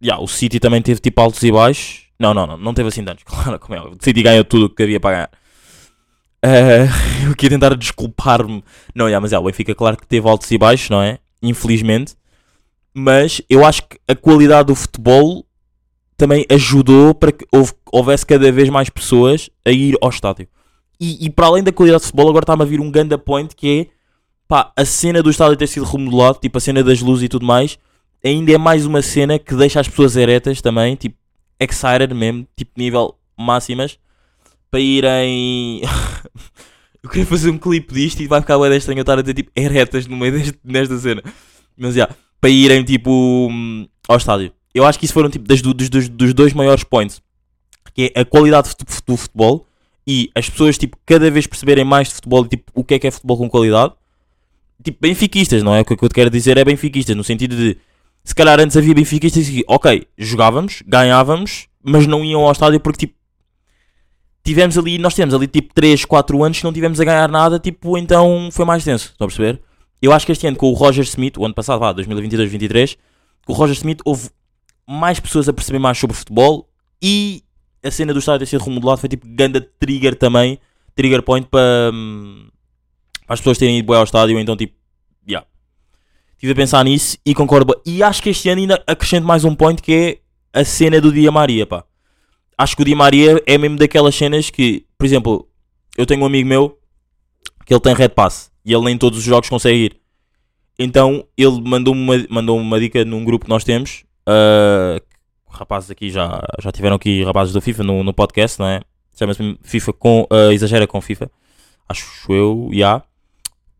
yeah, 0.03 0.19
o 0.19 0.27
City 0.27 0.59
também 0.59 0.81
teve 0.81 0.99
tipo 0.99 1.21
altos 1.21 1.43
e 1.43 1.51
baixos. 1.51 2.07
Não, 2.19 2.33
não, 2.33 2.47
não, 2.47 2.57
não 2.57 2.73
teve 2.73 2.89
assim 2.89 3.05
tantos, 3.05 3.21
claro, 3.29 3.59
como 3.59 3.75
é 3.75 3.81
óbvio. 3.81 3.97
O 4.01 4.03
City 4.03 4.23
ganhou 4.23 4.43
tudo 4.43 4.65
o 4.65 4.69
que 4.71 4.81
havia 4.81 4.99
para 4.99 5.11
ganhar. 5.15 5.31
Eh, 6.41 6.87
eu 7.29 7.35
queria 7.35 7.55
tentar 7.55 7.75
desculpar-me. 7.75 8.63
Não, 8.95 9.05
yeah, 9.05 9.21
mas 9.21 9.31
é, 9.31 9.37
o 9.37 9.43
Benfica, 9.43 9.75
claro 9.75 9.95
que 9.95 10.07
teve 10.07 10.27
altos 10.27 10.49
e 10.49 10.57
baixos, 10.57 10.89
não 10.89 11.03
é? 11.03 11.19
Infelizmente. 11.39 12.15
Mas 12.95 13.43
eu 13.47 13.63
acho 13.63 13.83
que 13.83 13.99
a 14.07 14.15
qualidade 14.15 14.69
do 14.69 14.75
futebol 14.75 15.45
também 16.19 16.45
ajudou 16.51 17.15
para 17.15 17.31
que 17.31 17.45
houve- 17.51 17.73
houvesse 17.91 18.25
cada 18.25 18.51
vez 18.51 18.69
mais 18.69 18.89
pessoas 18.89 19.49
a 19.65 19.71
ir 19.71 19.97
ao 20.01 20.09
estádio. 20.09 20.47
E, 20.99 21.25
e 21.25 21.29
para 21.29 21.47
além 21.47 21.63
da 21.63 21.71
qualidade 21.71 22.01
de 22.01 22.07
futebol, 22.07 22.29
agora 22.29 22.43
está-me 22.43 22.61
a 22.61 22.65
vir 22.65 22.81
um 22.81 22.91
ganda 22.91 23.17
point 23.17 23.55
que 23.55 23.79
é 23.79 23.99
pá, 24.47 24.71
a 24.75 24.83
cena 24.83 25.23
do 25.23 25.29
estádio 25.29 25.55
ter 25.55 25.67
sido 25.67 25.85
remodelado, 25.85 26.39
tipo 26.41 26.57
a 26.57 26.61
cena 26.61 26.83
das 26.83 27.01
luzes 27.01 27.23
e 27.23 27.29
tudo 27.29 27.45
mais, 27.45 27.79
ainda 28.23 28.51
é 28.51 28.57
mais 28.57 28.85
uma 28.85 29.01
cena 29.01 29.39
que 29.39 29.55
deixa 29.55 29.79
as 29.79 29.87
pessoas 29.87 30.17
eretas 30.17 30.61
também, 30.61 30.95
tipo, 30.95 31.15
excited 31.59 32.13
mesmo, 32.13 32.45
tipo 32.57 32.71
nível 32.75 33.15
máximas, 33.37 33.97
para 34.69 34.79
irem. 34.81 35.81
eu 37.01 37.09
queria 37.09 37.25
fazer 37.25 37.49
um 37.49 37.57
clipe 37.57 37.93
disto 37.93 38.21
e 38.21 38.27
vai 38.27 38.41
ficar 38.41 38.59
bem 38.59 38.75
estranho 38.75 38.99
eu 38.99 39.01
estar 39.01 39.17
a 39.17 39.21
dizer 39.21 39.35
tipo 39.35 39.51
eretas 39.55 40.05
no 40.05 40.17
meio 40.17 40.33
deste, 40.33 40.59
nesta 40.63 40.97
cena. 40.97 41.23
Mas 41.77 41.95
já, 41.95 42.09
para 42.41 42.49
irem 42.49 42.83
tipo 42.83 43.47
hum, 43.49 43.87
ao 44.07 44.17
estádio. 44.17 44.51
Eu 44.73 44.85
acho 44.85 44.99
que 44.99 45.05
isso 45.05 45.13
foram 45.13 45.29
tipo 45.29 45.47
das, 45.47 45.61
do- 45.61 45.73
dos, 45.73 45.89
dos, 45.89 46.09
dos 46.09 46.33
dois 46.33 46.53
maiores 46.53 46.83
points. 46.83 47.21
Que 47.93 48.11
é 48.15 48.21
a 48.21 48.25
qualidade 48.25 48.69
do 49.07 49.17
futebol 49.17 49.65
e 50.05 50.29
as 50.35 50.49
pessoas 50.49 50.77
tipo 50.77 50.97
cada 51.05 51.29
vez 51.31 51.47
perceberem 51.47 51.83
mais 51.83 52.07
de 52.09 52.15
futebol 52.15 52.45
e 52.45 52.49
tipo 52.49 52.71
o 52.73 52.83
que 52.83 52.93
é 52.93 52.99
que 52.99 53.07
é 53.07 53.11
futebol 53.11 53.37
com 53.37 53.49
qualidade. 53.49 53.93
Tipo, 54.83 54.97
benfiquistas, 55.01 55.61
não 55.61 55.73
é? 55.75 55.81
O 55.81 55.85
que 55.85 55.93
eu 55.93 56.07
te 56.09 56.15
quero 56.15 56.29
dizer 56.29 56.57
é 56.57 56.63
benfiquistas, 56.63 57.15
no 57.15 57.23
sentido 57.23 57.55
de 57.55 57.77
se 58.23 58.33
calhar 58.33 58.59
antes 58.59 58.77
havia 58.77 58.93
benfiquistas 58.93 59.47
que, 59.49 59.63
ok, 59.67 60.07
jogávamos, 60.17 60.83
ganhávamos, 60.87 61.67
mas 61.83 62.05
não 62.07 62.23
iam 62.23 62.45
ao 62.45 62.51
estádio 62.51 62.79
porque 62.79 63.05
tipo 63.07 63.15
tivemos 64.43 64.77
ali, 64.77 64.97
nós 64.97 65.13
tivemos 65.13 65.33
ali 65.35 65.47
tipo 65.47 65.73
3, 65.73 66.05
4 66.05 66.43
anos 66.43 66.57
que 66.59 66.63
não 66.63 66.73
tivemos 66.73 66.99
a 66.99 67.03
ganhar 67.03 67.29
nada, 67.29 67.59
tipo, 67.59 67.97
então 67.97 68.49
foi 68.51 68.65
mais 68.65 68.83
tenso, 68.83 69.09
estão 69.11 69.25
a 69.25 69.27
perceber? 69.27 69.61
Eu 70.01 70.13
acho 70.13 70.25
que 70.25 70.31
este 70.31 70.47
ano 70.47 70.55
com 70.57 70.69
o 70.69 70.73
Roger 70.73 71.03
Smith, 71.03 71.37
o 71.37 71.45
ano 71.45 71.53
passado, 71.53 71.79
vá, 71.79 71.93
2022-23, 71.93 72.97
com 73.45 73.53
o 73.53 73.55
Roger 73.55 73.75
Smith 73.75 73.99
houve 74.05 74.29
mais 74.89 75.19
pessoas 75.19 75.47
a 75.47 75.53
perceber 75.53 75.77
mais 75.77 75.99
sobre 75.99 76.17
futebol 76.17 76.67
e 76.99 77.43
a 77.83 77.91
cena 77.91 78.11
do 78.11 78.17
estádio 78.17 78.39
ter 78.39 78.47
sido 78.47 78.63
remodelado 78.63 78.99
foi 78.99 79.07
tipo 79.07 79.27
ganda 79.27 79.61
trigger 79.61 80.15
também, 80.15 80.57
trigger 80.95 81.21
point 81.21 81.47
para, 81.47 81.91
hum, 81.93 82.47
para 83.27 83.35
as 83.35 83.39
pessoas 83.39 83.59
terem 83.59 83.77
ido 83.77 83.85
bué 83.85 83.97
ao 83.97 84.03
estádio, 84.03 84.39
então 84.39 84.57
tipo, 84.57 84.73
yeah. 85.27 85.45
Estive 86.33 86.53
a 86.53 86.55
pensar 86.55 86.83
nisso 86.83 87.19
e 87.23 87.35
concordo. 87.35 87.79
E 87.85 88.01
acho 88.01 88.23
que 88.23 88.31
este 88.31 88.49
ano 88.49 88.61
ainda 88.61 88.83
acrescento 88.87 89.27
mais 89.27 89.45
um 89.45 89.53
point 89.53 89.79
que 89.79 89.93
é 89.93 90.59
a 90.59 90.65
cena 90.65 90.99
do 90.99 91.13
Dia 91.13 91.31
Maria, 91.31 91.67
pá. 91.67 91.83
Acho 92.57 92.75
que 92.75 92.81
o 92.81 92.85
Di 92.85 92.95
Maria 92.95 93.41
é 93.45 93.59
mesmo 93.59 93.77
daquelas 93.77 94.15
cenas 94.15 94.49
que, 94.49 94.85
por 94.97 95.05
exemplo, 95.05 95.47
eu 95.95 96.05
tenho 96.07 96.23
um 96.23 96.25
amigo 96.25 96.49
meu 96.49 96.79
que 97.63 97.73
ele 97.73 97.79
tem 97.79 97.93
Red 97.93 98.09
Pass 98.09 98.51
e 98.65 98.73
ele 98.73 98.85
nem 98.85 98.97
todos 98.97 99.19
os 99.19 99.23
jogos 99.23 99.49
consegue 99.49 99.77
ir. 99.77 99.99
Então 100.79 101.25
ele 101.37 101.61
mandou-me 101.61 102.01
uma, 102.01 102.25
mandou 102.27 102.57
uma 102.57 102.79
dica 102.79 103.05
num 103.05 103.23
grupo 103.23 103.45
que 103.45 103.49
nós 103.49 103.63
temos. 103.63 104.03
Ah, 104.29 105.01
rapazes 105.49 105.89
aqui 105.89 106.11
já, 106.11 106.39
já 106.61 106.71
tiveram 106.71 106.95
aqui 106.95 107.23
rapazes 107.23 107.53
do 107.53 107.59
FIFA 107.59 107.83
no, 107.83 108.03
no 108.03 108.13
podcast, 108.13 108.59
não 108.59 108.67
é? 108.67 108.81
Chama-se 109.17 109.57
FIFA 109.63 109.93
com. 109.93 110.27
ah, 110.29 110.53
exagera 110.53 110.85
com 110.85 111.01
FIFA. 111.01 111.29
Acho 111.87 112.31
eu, 112.31 112.69
já. 112.71 113.03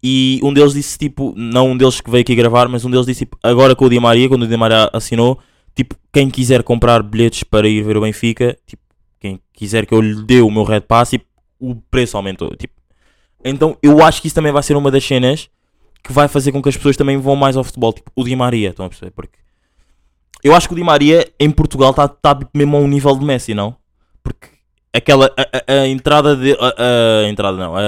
E 0.01 0.39
um 0.41 0.53
deles 0.53 0.73
disse 0.73 0.97
tipo, 0.97 1.33
não 1.35 1.71
um 1.71 1.77
deles 1.77 2.01
que 2.01 2.09
veio 2.09 2.21
aqui 2.21 2.33
gravar, 2.33 2.67
mas 2.67 2.83
um 2.85 2.89
deles 2.89 3.05
disse 3.05 3.25
tipo, 3.25 3.37
agora 3.43 3.75
com 3.75 3.85
o 3.85 3.89
Di 3.89 3.99
Maria, 3.99 4.27
quando 4.29 4.43
o 4.43 4.47
Di 4.47 4.57
Maria 4.57 4.89
assinou, 4.93 5.37
tipo, 5.75 5.95
quem 6.11 6.29
quiser 6.29 6.63
comprar 6.63 7.03
bilhetes 7.03 7.43
para 7.43 7.67
ir 7.67 7.83
ver 7.83 7.97
o 7.97 8.01
Benfica, 8.01 8.57
tipo, 8.65 8.81
quem 9.19 9.39
quiser 9.53 9.85
que 9.85 9.93
eu 9.93 10.01
lhe 10.01 10.23
dê 10.23 10.41
o 10.41 10.49
meu 10.49 10.63
Red 10.63 10.81
Pass, 10.81 11.11
tipo, 11.11 11.25
o 11.59 11.75
preço 11.75 12.15
aumentou, 12.15 12.55
tipo. 12.55 12.73
Então, 13.43 13.77
eu 13.83 14.01
acho 14.03 14.21
que 14.21 14.27
isso 14.27 14.35
também 14.35 14.51
vai 14.51 14.63
ser 14.63 14.75
uma 14.75 14.89
das 14.89 15.03
cenas 15.03 15.49
que 16.01 16.13
vai 16.13 16.27
fazer 16.29 16.53
com 16.53 16.61
que 16.61 16.69
as 16.69 16.77
pessoas 16.77 16.95
também 16.95 17.17
vão 17.17 17.35
mais 17.35 17.57
ao 17.57 17.63
futebol, 17.63 17.91
tipo, 17.91 18.09
o 18.15 18.23
Di 18.23 18.35
Maria, 18.35 18.69
estão 18.69 18.85
a 18.85 18.89
perceber? 18.89 19.11
Porque 19.11 19.37
eu 20.43 20.55
acho 20.55 20.67
que 20.67 20.73
o 20.73 20.77
Di 20.77 20.83
Maria 20.83 21.27
em 21.39 21.49
Portugal 21.51 21.91
está 21.91 22.07
tá, 22.07 22.37
mesmo 22.53 22.77
a 22.77 22.79
um 22.79 22.87
nível 22.87 23.15
de 23.17 23.25
Messi, 23.25 23.53
não? 23.53 23.75
Porque 24.23 24.47
aquela, 24.93 25.31
a, 25.37 25.73
a- 25.73 25.81
a 25.81 25.87
entrada 25.87 26.35
de, 26.35 26.53
a, 26.53 27.25
a 27.25 27.29
entrada 27.29 27.57
não, 27.57 27.75
a, 27.75 27.79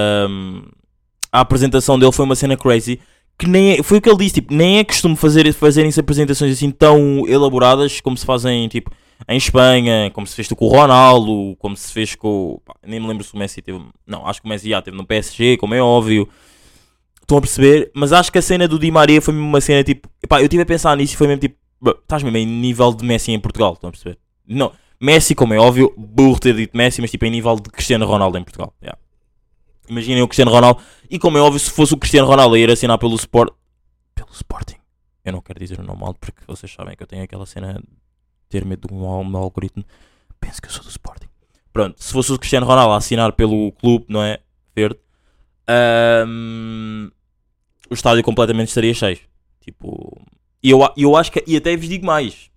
a 1.30 1.40
apresentação 1.40 1.98
dele 1.98 2.12
foi 2.12 2.24
uma 2.24 2.36
cena 2.36 2.56
crazy 2.56 3.00
que 3.38 3.46
nem 3.46 3.72
é- 3.78 3.82
foi 3.82 3.98
o 3.98 4.00
que 4.00 4.08
ele 4.08 4.18
disse, 4.18 4.34
tipo, 4.34 4.54
nem 4.54 4.78
é 4.78 4.84
costume 4.84 5.16
fazer, 5.16 5.50
fazerem-se 5.52 5.98
apresentações 5.98 6.52
assim 6.52 6.70
tão 6.70 7.26
elaboradas 7.26 8.00
como 8.00 8.16
se 8.16 8.24
fazem, 8.26 8.68
tipo, 8.68 8.90
em 9.28 9.36
Espanha, 9.36 10.10
como 10.12 10.26
se 10.26 10.34
fez 10.36 10.48
com 10.48 10.66
o 10.66 10.68
Ronaldo, 10.68 11.56
como 11.58 11.76
se 11.76 11.92
fez 11.92 12.14
com. 12.14 12.60
pá, 12.64 12.74
nem 12.86 13.00
me 13.00 13.06
lembro 13.08 13.24
se 13.24 13.32
o 13.34 13.38
Messi 13.38 13.62
teve. 13.62 13.80
Não, 14.06 14.26
acho 14.26 14.40
que 14.42 14.46
o 14.46 14.48
Messi 14.50 14.68
já 14.68 14.82
teve 14.82 14.96
no 14.96 15.06
PSG, 15.06 15.56
como 15.56 15.74
é 15.74 15.80
óbvio. 15.82 16.28
Estão 17.20 17.38
a 17.38 17.40
perceber? 17.40 17.90
Mas 17.94 18.12
acho 18.12 18.30
que 18.32 18.38
a 18.38 18.42
cena 18.42 18.66
do 18.68 18.78
Di 18.78 18.90
Maria 18.90 19.22
foi 19.22 19.32
mesmo 19.32 19.48
uma 19.48 19.60
cena 19.60 19.82
tipo. 19.84 20.08
Epá, 20.22 20.40
eu 20.40 20.44
estive 20.44 20.62
a 20.62 20.66
pensar 20.66 20.96
nisso 20.96 21.14
e 21.14 21.16
foi 21.16 21.26
mesmo 21.28 21.40
tipo. 21.40 21.56
"Bro, 21.82 21.98
Estás 22.00 22.22
mesmo 22.22 22.38
em 22.38 22.46
nível 22.46 22.94
de 22.94 23.04
Messi 23.04 23.32
em 23.32 23.40
Portugal, 23.40 23.72
estão 23.72 23.88
a 23.88 23.90
perceber? 23.90 24.18
Não, 24.46 24.72
Messi, 25.00 25.34
como 25.34 25.52
é 25.52 25.58
óbvio, 25.58 25.92
burro 25.98 26.38
ter 26.38 26.54
dito 26.54 26.76
Messi, 26.76 27.00
mas 27.00 27.10
tipo 27.10 27.24
em 27.24 27.30
nível 27.30 27.56
de 27.56 27.68
Cristiano 27.70 28.06
Ronaldo 28.06 28.38
em 28.38 28.44
Portugal. 28.44 28.72
yeah. 28.80 28.98
Imaginem 29.88 30.22
o 30.22 30.28
Cristiano 30.28 30.52
Ronaldo. 30.52 30.80
E 31.10 31.18
como 31.18 31.36
é 31.36 31.40
óbvio, 31.40 31.58
se 31.58 31.70
fosse 31.70 31.92
o 31.92 31.96
Cristiano 31.96 32.28
Ronaldo 32.28 32.54
a 32.54 32.58
ir 32.58 32.70
assinar 32.70 32.96
pelo 32.98 33.16
Sport. 33.16 33.52
Pelo 34.14 34.30
Sporting. 34.30 34.76
Eu 35.24 35.32
não 35.32 35.40
quero 35.40 35.58
dizer 35.58 35.80
o 35.80 35.82
nome 35.82 36.04
alto 36.04 36.20
porque 36.20 36.40
vocês 36.46 36.72
sabem 36.72 36.96
que 36.96 37.02
eu 37.02 37.06
tenho 37.06 37.24
aquela 37.24 37.44
cena 37.46 37.74
de 37.74 37.84
ter 38.48 38.64
medo 38.64 38.86
de 38.86 38.94
um, 38.94 39.04
um 39.04 39.36
algoritmo. 39.36 39.84
Penso 40.40 40.62
que 40.62 40.68
eu 40.68 40.72
sou 40.72 40.84
do 40.84 40.88
Sporting. 40.90 41.28
Pronto, 41.72 42.02
se 42.02 42.12
fosse 42.12 42.32
o 42.32 42.38
Cristiano 42.38 42.66
Ronaldo 42.66 42.92
a 42.92 42.96
assinar 42.96 43.32
pelo 43.32 43.72
clube, 43.72 44.06
não 44.08 44.22
é? 44.22 44.38
Verde. 44.74 45.00
ahm, 45.66 47.10
o 47.90 47.94
estádio 47.94 48.22
completamente 48.22 48.68
estaria 48.68 48.94
cheio. 48.94 49.18
Tipo. 49.60 50.20
E 50.62 50.70
eu, 50.70 50.80
eu 50.96 51.16
acho 51.16 51.32
que. 51.32 51.42
E 51.46 51.56
até 51.56 51.76
vos 51.76 51.88
digo 51.88 52.06
mais. 52.06 52.50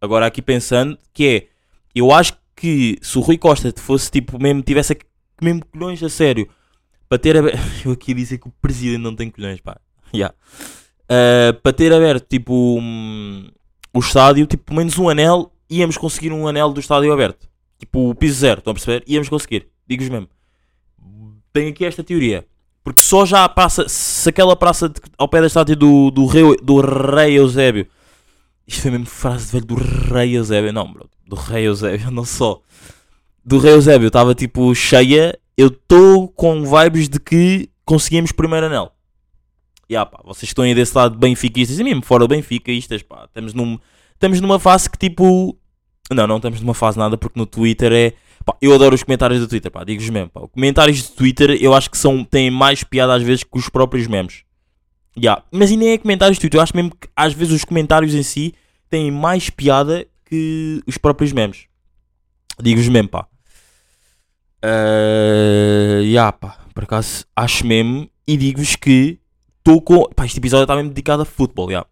Agora 0.00 0.26
aqui 0.26 0.40
pensando 0.42 0.96
que 1.12 1.26
é. 1.26 1.46
Eu 1.94 2.12
acho 2.12 2.34
que 2.54 2.98
se 3.02 3.18
o 3.18 3.20
Rui 3.20 3.36
Costa 3.38 3.72
fosse 3.76 4.10
tipo 4.10 4.38
mesmo. 4.40 4.62
Tivesse 4.62 4.96
mesmo 5.42 5.64
colhões 5.66 6.02
a 6.02 6.08
sério. 6.08 6.48
Para 7.08 7.18
ter 7.18 7.36
aberto. 7.36 7.58
Eu 7.84 7.92
aqui 7.92 8.14
dizer 8.14 8.38
que 8.38 8.48
o 8.48 8.52
presidente 8.62 8.98
não 9.00 9.14
tem 9.16 9.30
colhões, 9.30 9.60
pá. 9.60 9.78
Yeah. 10.14 10.34
Ah, 11.08 11.52
para 11.62 11.72
ter 11.72 11.92
aberto 11.92 12.26
tipo 12.28 12.52
um- 12.80 13.50
o 13.92 13.98
estádio, 14.00 14.46
tipo 14.46 14.64
pelo 14.64 14.78
menos 14.78 14.96
um 14.98 15.08
anel, 15.08 15.52
íamos 15.68 15.96
conseguir 15.98 16.32
um 16.32 16.46
anel 16.46 16.72
do 16.72 16.80
estádio 16.80 17.12
aberto. 17.12 17.48
Tipo 17.78 18.10
o 18.10 18.14
piso 18.14 18.38
zero, 18.40 18.58
estão 18.60 18.70
a 18.70 18.74
perceber? 18.74 19.04
Íamos 19.06 19.28
conseguir, 19.28 19.68
digo-vos 19.86 20.10
mesmo. 20.10 20.28
Tenho 21.52 21.70
aqui 21.70 21.84
esta 21.84 22.02
teoria. 22.04 22.46
Porque 22.84 23.02
só 23.02 23.26
já 23.26 23.44
a 23.44 23.48
praça, 23.48 23.86
se 23.88 24.28
aquela 24.28 24.56
praça 24.56 24.88
de- 24.88 25.00
ao 25.18 25.28
pé 25.28 25.40
da 25.40 25.46
estátua 25.46 25.76
do, 25.76 26.10
do, 26.10 26.26
rei, 26.26 26.42
do 26.62 26.80
rei 26.80 27.38
Eusébio. 27.38 27.86
Isto 28.66 28.82
foi 28.82 28.90
mesmo 28.90 29.06
frase 29.06 29.46
de 29.46 29.52
velho 29.52 29.66
do 29.66 29.74
rei 29.74 30.36
Eusébio. 30.36 30.72
Não, 30.72 30.90
bro, 30.92 31.08
do 31.26 31.36
rei 31.36 31.66
Eusébio, 31.66 32.10
não 32.12 32.24
só. 32.24 32.60
Do 33.44 33.58
rei 33.58 33.72
Eusébio 33.72 34.08
estava 34.08 34.34
tipo 34.34 34.74
cheia. 34.74 35.38
Eu 35.56 35.68
estou 35.68 36.28
com 36.28 36.62
vibes 36.64 37.08
de 37.08 37.18
que 37.18 37.68
conseguimos 37.84 38.32
primeiro 38.32 38.66
anel. 38.66 38.92
E 39.88 39.96
ah, 39.96 40.04
pá, 40.04 40.20
vocês 40.24 40.50
estão 40.50 40.64
aí 40.64 40.74
desse 40.74 40.96
lado 40.96 41.16
benfiquistas 41.18 41.78
e 41.78 41.84
mesmo 41.84 42.02
fora 42.04 42.24
do 42.24 42.28
benfiquistas, 42.28 43.02
pá, 43.02 43.24
estamos, 43.24 43.54
num, 43.54 43.78
estamos 44.12 44.40
numa 44.40 44.58
fase 44.58 44.88
que 44.90 44.98
tipo. 44.98 45.56
Não, 46.12 46.26
não 46.26 46.36
estamos 46.36 46.60
numa 46.60 46.74
fase 46.74 46.98
nada 46.98 47.16
porque 47.16 47.38
no 47.38 47.46
Twitter 47.46 47.92
é. 47.92 48.12
Pá, 48.48 48.56
eu 48.62 48.74
adoro 48.74 48.94
os 48.94 49.02
comentários 49.02 49.40
do 49.40 49.46
Twitter, 49.46 49.70
pá, 49.70 49.84
digo-vos 49.84 50.08
mesmo, 50.08 50.30
pá. 50.30 50.40
Os 50.40 50.50
comentários 50.50 51.02
do 51.02 51.14
Twitter 51.14 51.50
eu 51.60 51.74
acho 51.74 51.90
que 51.90 51.98
são, 51.98 52.24
têm 52.24 52.50
mais 52.50 52.82
piada 52.82 53.14
às 53.14 53.22
vezes 53.22 53.44
que 53.44 53.58
os 53.58 53.68
próprios 53.68 54.06
memes. 54.06 54.42
Ya, 55.16 55.42
Mas 55.50 55.70
e 55.70 55.76
nem 55.76 55.90
é 55.90 55.98
comentários 55.98 56.38
do 56.38 56.40
Twitter, 56.40 56.58
eu 56.58 56.62
acho 56.62 56.74
mesmo 56.74 56.90
que 56.90 57.08
às 57.14 57.34
vezes 57.34 57.52
os 57.52 57.64
comentários 57.64 58.14
em 58.14 58.22
si 58.22 58.54
têm 58.88 59.10
mais 59.10 59.50
piada 59.50 60.06
que 60.24 60.82
os 60.86 60.96
próprios 60.96 61.32
memes. 61.32 61.66
Digo-vos 62.58 62.88
mesmo, 62.88 63.08
pá. 63.08 63.26
Uh, 64.64 66.02
ya, 66.04 66.32
pá, 66.32 66.58
por 66.74 66.84
acaso 66.84 67.24
acho 67.36 67.66
mesmo 67.66 68.08
e 68.26 68.36
digo-vos 68.36 68.76
que 68.76 69.18
estou 69.58 69.82
com. 69.82 70.08
Pá, 70.14 70.24
este 70.24 70.38
episódio 70.38 70.64
está 70.64 70.74
mesmo 70.74 70.88
dedicado 70.90 71.22
a 71.22 71.26
futebol, 71.26 71.70
já. 71.70 71.84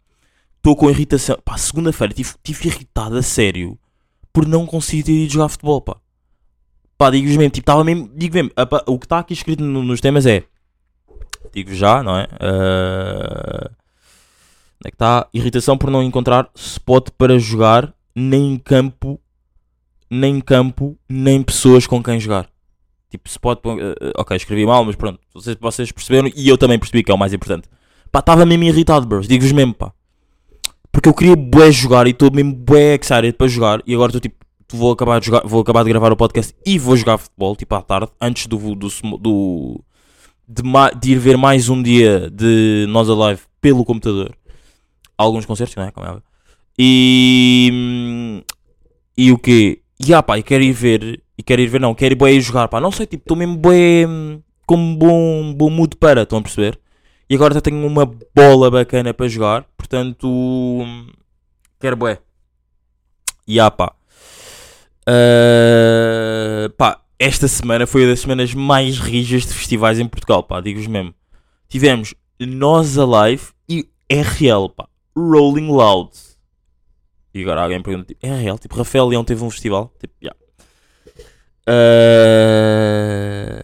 Estou 0.57 0.75
com 0.75 0.89
irritação. 0.89 1.39
Pá, 1.45 1.59
segunda-feira 1.59 2.13
estive 2.13 2.35
tive 2.43 2.69
irritado 2.69 3.17
a 3.17 3.23
sério. 3.23 3.79
por 4.33 4.47
não 4.47 4.67
conseguir 4.67 5.03
ter 5.03 5.13
ido 5.13 5.33
jogar 5.33 5.49
futebol, 5.49 5.81
pá. 5.81 5.97
Pá, 6.99 7.11
digo-vos 7.11 7.37
mesmo, 7.37 7.51
tipo, 7.51 7.63
estava 7.63 7.85
mesmo, 7.85 8.11
digo 8.15 8.35
mesmo, 8.35 8.51
o 8.87 8.99
que 8.99 9.05
está 9.07 9.19
aqui 9.19 9.35
escrito 9.35 9.63
no- 9.63 9.83
nos 9.83 10.01
temas 10.01 10.25
é, 10.25 10.45
digo 11.53 11.75
já, 11.75 12.03
não 12.03 12.17
é? 12.19 12.27
Ah, 12.41 13.71
onde 13.71 14.87
é 14.87 14.91
que 14.91 14.95
está? 14.95 15.27
Irritação 15.35 15.77
por 15.77 15.91
não 15.91 16.03
encontrar 16.03 16.49
spot 16.55 17.11
para 17.19 17.39
jogar, 17.39 17.93
nem 18.15 18.55
em 18.55 18.59
campo, 18.59 19.21
nem 20.11 20.37
em 20.37 20.41
campo, 20.41 20.97
nem 21.09 21.43
pessoas 21.43 21.87
com 21.87 22.03
quem 22.03 22.19
jogar. 22.19 22.49
Tipo, 23.11 23.29
spot, 23.29 23.61
eh, 23.67 24.13
ok, 24.17 24.37
escrevi 24.37 24.65
mal, 24.65 24.85
mas 24.85 24.97
pronto, 24.97 25.21
vocês, 25.35 25.57
vocês 25.61 25.93
perceberam 25.93 26.31
e 26.35 26.49
eu 26.49 26.57
também 26.57 26.79
percebi 26.79 27.03
que 27.05 27.11
é 27.11 27.15
o 27.15 27.19
mais 27.19 27.33
importante. 27.35 27.69
Pá, 28.11 28.21
estava 28.21 28.47
mesmo 28.47 28.65
irritado, 28.65 29.07
bros, 29.07 29.29
digo-vos 29.29 29.53
mesmo, 29.53 29.75
pá. 29.75 29.93
Porque 30.91 31.09
eu 31.11 31.15
queria 31.15 31.37
bué 31.37 31.71
jogar 31.71 32.07
e 32.07 32.11
estou 32.11 32.31
mesmo 32.33 32.55
bué 32.55 32.95
excited 32.95 33.35
para 33.35 33.49
jogar 33.49 33.83
e 33.87 33.93
agora 33.95 34.09
estou 34.11 34.21
tipo, 34.21 34.46
vou 34.73 34.93
acabar 34.93 35.21
de 35.21 35.27
jogar, 35.27 35.43
vou 35.45 35.61
acabar 35.61 35.83
de 35.85 35.91
gravar 35.91 36.13
o 36.13 36.17
podcast 36.17 36.55
e 36.65 36.79
vou 36.79 36.97
jogar 36.97 37.19
futebol, 37.19 37.55
tipo 37.55 37.75
à 37.75 37.83
tarde, 37.83 38.11
antes 38.21 38.47
do, 38.47 38.75
do, 38.75 38.89
do 39.19 39.85
de, 40.49 40.63
de 41.01 41.13
ir 41.13 41.19
ver 41.19 41.37
mais 41.37 41.69
um 41.69 41.83
dia 41.83 42.31
de 42.31 42.87
Nós 42.89 43.09
Alive 43.09 43.43
pelo 43.61 43.85
computador. 43.85 44.37
Alguns 45.19 45.47
concertos, 45.47 45.75
não 45.77 45.85
é? 45.85 45.91
Como 45.91 46.07
é. 46.07 46.23
E. 46.79 48.43
E 49.17 49.33
o 49.33 49.39
quê? 49.39 49.81
E 50.05 50.13
ah, 50.13 50.23
pá, 50.23 50.39
e 50.39 50.43
quero 50.43 50.63
ir 50.63 50.73
ver. 50.73 51.23
E 51.39 51.43
quero 51.43 51.61
ir 51.63 51.69
ver, 51.69 51.81
não, 51.81 51.95
quero 51.95 52.15
ir 52.15 52.35
ir 52.35 52.41
jogar, 52.41 52.69
pá. 52.69 52.81
Não 52.81 52.93
sei, 52.93 53.07
tipo, 53.07 53.23
estou 53.23 53.37
mesmo 53.37 53.61
hum, 54.09 54.41
Com 54.67 54.77
um 54.77 54.97
bom, 54.97 55.55
bom 55.55 55.71
mood 55.71 55.97
para, 55.97 56.23
estão 56.23 56.39
a 56.39 56.43
perceber? 56.43 56.79
E 57.29 57.35
agora 57.35 57.55
já 57.55 57.61
tenho 57.61 57.85
uma 57.85 58.07
bola 58.35 58.71
bacana 58.71 59.13
para 59.15 59.29
jogar, 59.29 59.65
portanto. 59.77 60.85
Quero 61.81 61.97
bué. 61.97 62.21
E 63.47 63.59
ah, 63.59 63.71
pá. 63.71 63.96
Ah, 65.09 66.69
pá, 66.77 67.01
esta 67.19 67.47
semana 67.47 67.87
foi 67.87 68.03
uma 68.03 68.11
das 68.11 68.21
semanas 68.21 68.53
mais 68.55 68.99
rijas 68.99 69.43
de 69.47 69.55
festivais 69.55 69.99
em 70.01 70.09
Portugal, 70.09 70.43
pá, 70.43 70.61
digo-vos 70.61 70.89
mesmo. 70.89 71.15
Tivemos 71.69 72.15
Nós 72.41 72.99
Alive 72.99 73.49
e 73.69 73.89
RL, 74.11 74.69
pá, 74.77 74.89
Rolling 75.17 75.69
Loud. 75.69 76.11
E 77.33 77.43
agora 77.43 77.63
alguém 77.63 77.83
pergunta, 77.83 78.07
tipo, 78.07 78.27
RL, 78.27 78.59
tipo, 78.59 78.75
Rafael 78.77 79.07
Leão 79.07 79.25
teve 79.25 79.45
um 79.45 79.51
festival? 79.51 79.93
Tipo, 80.01 80.15
já. 80.21 80.35
Ah, 81.69 83.63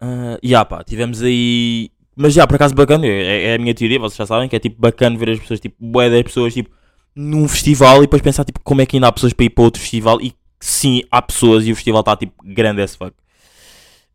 ah, 0.00 0.38
já, 0.42 0.64
pá, 0.64 0.82
tivemos 0.84 1.22
aí. 1.22 1.90
Mas 2.16 2.34
já, 2.34 2.46
por 2.46 2.56
acaso, 2.56 2.74
bacana, 2.74 3.06
é, 3.06 3.52
é 3.52 3.54
a 3.54 3.58
minha 3.58 3.74
teoria, 3.74 3.98
vocês 3.98 4.16
já 4.16 4.26
sabem, 4.26 4.48
que 4.48 4.56
é 4.56 4.58
tipo 4.58 4.80
bacana 4.80 5.16
ver 5.18 5.30
as 5.30 5.38
pessoas, 5.40 5.60
tipo, 5.60 5.76
bué 5.80 6.10
das 6.10 6.22
pessoas, 6.22 6.52
tipo, 6.54 6.70
num 7.14 7.46
festival 7.46 7.98
e 7.98 8.00
depois 8.02 8.22
pensar, 8.22 8.44
tipo, 8.44 8.60
como 8.60 8.80
é 8.80 8.86
que 8.86 8.96
ainda 8.96 9.08
há 9.08 9.12
pessoas 9.12 9.32
para 9.32 9.44
ir 9.44 9.50
para 9.50 9.64
outro 9.64 9.80
festival 9.80 10.20
e 10.20 10.34
sim, 10.60 11.02
há 11.10 11.20
pessoas 11.20 11.66
e 11.66 11.72
o 11.72 11.74
festival 11.74 12.00
está, 12.00 12.16
tipo, 12.16 12.34
grande 12.44 12.82
as 12.82 12.94
fuck. 12.94 13.14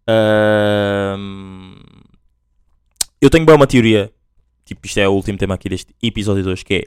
Ahm, 0.07 1.75
eu 3.21 3.29
tenho 3.29 3.45
bem 3.45 3.55
uma 3.55 3.67
teoria, 3.67 4.11
tipo, 4.65 4.85
isto 4.85 4.99
é 4.99 5.07
o 5.07 5.11
último 5.11 5.37
tema 5.37 5.55
aqui 5.55 5.69
deste 5.69 5.93
episódio 6.01 6.43
2, 6.43 6.63
que 6.63 6.73
é, 6.73 6.83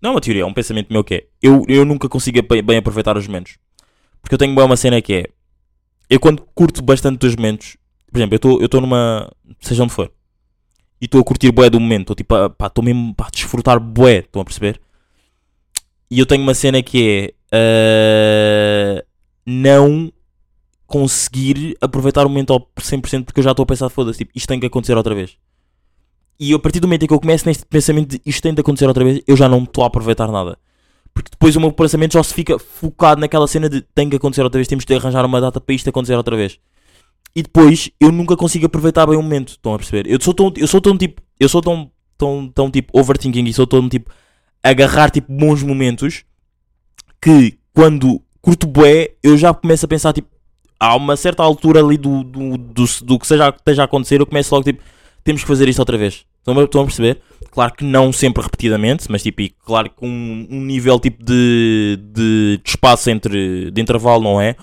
não 0.00 0.10
é 0.10 0.14
uma 0.14 0.20
teoria, 0.20 0.42
é 0.42 0.46
um 0.46 0.52
pensamento 0.52 0.92
meu 0.92 1.04
que 1.04 1.14
é, 1.14 1.26
eu, 1.40 1.64
eu 1.68 1.84
nunca 1.84 2.08
consigo 2.08 2.40
bem, 2.42 2.76
aproveitar 2.76 3.16
os 3.16 3.26
momentos. 3.26 3.58
Porque 4.20 4.34
eu 4.34 4.38
tenho 4.38 4.54
bem 4.54 4.64
uma 4.64 4.76
cena 4.76 5.00
que 5.00 5.14
é, 5.14 5.24
eu 6.10 6.20
quando 6.20 6.42
curto 6.54 6.82
bastante 6.82 7.18
dos 7.18 7.36
momentos, 7.36 7.76
por 8.10 8.18
exemplo, 8.18 8.58
eu 8.60 8.66
estou 8.66 8.80
numa, 8.80 9.30
seja 9.60 9.82
onde 9.84 9.92
for, 9.92 10.12
e 11.00 11.06
estou 11.06 11.20
a 11.20 11.24
curtir 11.24 11.50
bué 11.50 11.70
do 11.70 11.80
momento, 11.80 12.12
estou 12.12 12.16
tipo, 12.16 12.50
pá, 12.50 12.66
estou 12.66 12.84
mesmo 12.84 13.14
a 13.18 13.30
desfrutar 13.30 13.80
bué, 13.80 14.18
estão 14.18 14.42
a 14.42 14.44
perceber? 14.44 14.80
E 16.12 16.18
eu 16.18 16.26
tenho 16.26 16.42
uma 16.42 16.52
cena 16.52 16.82
que 16.82 17.34
é 17.50 18.98
ah, 19.00 19.02
não 19.46 20.12
conseguir 20.86 21.74
aproveitar 21.80 22.26
o 22.26 22.28
momento 22.28 22.52
ao 22.52 22.60
100% 22.60 23.24
porque 23.24 23.40
eu 23.40 23.44
já 23.44 23.52
estou 23.52 23.62
a 23.62 23.66
pensar, 23.66 23.88
foda-se, 23.88 24.18
tipo, 24.18 24.32
isto 24.34 24.46
tem 24.46 24.60
que 24.60 24.66
acontecer 24.66 24.94
outra 24.94 25.14
vez. 25.14 25.38
E 26.38 26.52
a 26.52 26.58
partir 26.58 26.80
do 26.80 26.86
momento 26.86 27.04
em 27.04 27.06
que 27.06 27.14
eu 27.14 27.18
começo 27.18 27.46
neste 27.46 27.64
pensamento 27.64 28.10
de 28.10 28.20
isto 28.26 28.42
tem 28.42 28.52
de 28.52 28.60
acontecer 28.60 28.86
outra 28.86 29.02
vez, 29.02 29.22
eu 29.26 29.34
já 29.34 29.48
não 29.48 29.62
estou 29.62 29.84
a 29.84 29.86
aproveitar 29.86 30.30
nada. 30.30 30.58
Porque 31.14 31.30
depois 31.30 31.56
o 31.56 31.60
meu 31.60 31.72
pensamento 31.72 32.12
já 32.12 32.22
se 32.22 32.34
fica 32.34 32.58
focado 32.58 33.18
naquela 33.18 33.48
cena 33.48 33.70
de 33.70 33.80
tem 33.80 34.10
que 34.10 34.16
acontecer 34.16 34.42
outra 34.42 34.58
vez, 34.58 34.68
temos 34.68 34.84
de 34.84 34.94
arranjar 34.94 35.24
uma 35.24 35.40
data 35.40 35.62
para 35.62 35.74
isto 35.74 35.88
acontecer 35.88 36.14
outra 36.14 36.36
vez. 36.36 36.58
E 37.34 37.42
depois 37.42 37.90
eu 37.98 38.12
nunca 38.12 38.36
consigo 38.36 38.66
aproveitar 38.66 39.06
bem 39.06 39.16
o 39.16 39.22
momento, 39.22 39.52
estão 39.52 39.72
a 39.72 39.78
perceber? 39.78 40.06
Eu 40.06 40.20
sou 40.20 40.34
tão, 40.34 40.52
eu 40.58 40.66
sou 40.66 40.78
tão 40.78 40.98
tipo, 40.98 41.22
eu 41.40 41.48
sou 41.48 41.62
tão, 41.62 41.90
tão, 42.18 42.52
tão 42.54 42.70
tipo 42.70 43.00
overthinking 43.00 43.44
e 43.44 43.54
sou 43.54 43.66
tão 43.66 43.88
tipo 43.88 44.12
agarrar 44.62 45.10
tipo 45.10 45.32
bons 45.32 45.62
momentos 45.62 46.24
que 47.20 47.58
quando 47.74 48.20
curto 48.40 48.66
bué, 48.66 49.10
eu 49.22 49.36
já 49.36 49.52
começo 49.54 49.84
a 49.84 49.88
pensar 49.88 50.12
tipo, 50.12 50.28
há 50.78 50.96
uma 50.96 51.16
certa 51.16 51.42
altura 51.42 51.80
ali 51.80 51.96
do, 51.96 52.24
do, 52.24 52.56
do, 52.58 52.84
do 53.02 53.18
que 53.18 53.26
seja, 53.26 53.50
esteja 53.50 53.82
a 53.82 53.84
acontecer, 53.84 54.20
eu 54.20 54.26
começo 54.26 54.54
logo 54.54 54.64
tipo, 54.64 54.82
temos 55.24 55.42
que 55.42 55.46
fazer 55.46 55.68
isto 55.68 55.78
outra 55.78 55.96
vez. 55.96 56.24
Estão 56.38 56.58
a, 56.58 56.64
estão 56.64 56.80
a 56.82 56.84
perceber? 56.84 57.20
Claro 57.52 57.72
que 57.72 57.84
não 57.84 58.12
sempre 58.12 58.42
repetidamente, 58.42 59.06
mas 59.08 59.22
tipo, 59.22 59.42
claro 59.64 59.90
que 59.90 60.04
um, 60.04 60.46
um 60.50 60.60
nível 60.60 60.98
tipo 60.98 61.24
de, 61.24 61.98
de, 62.02 62.60
de 62.62 62.70
espaço 62.70 63.08
entre, 63.10 63.70
de 63.70 63.80
intervalo, 63.80 64.24
não 64.24 64.40
é? 64.40 64.56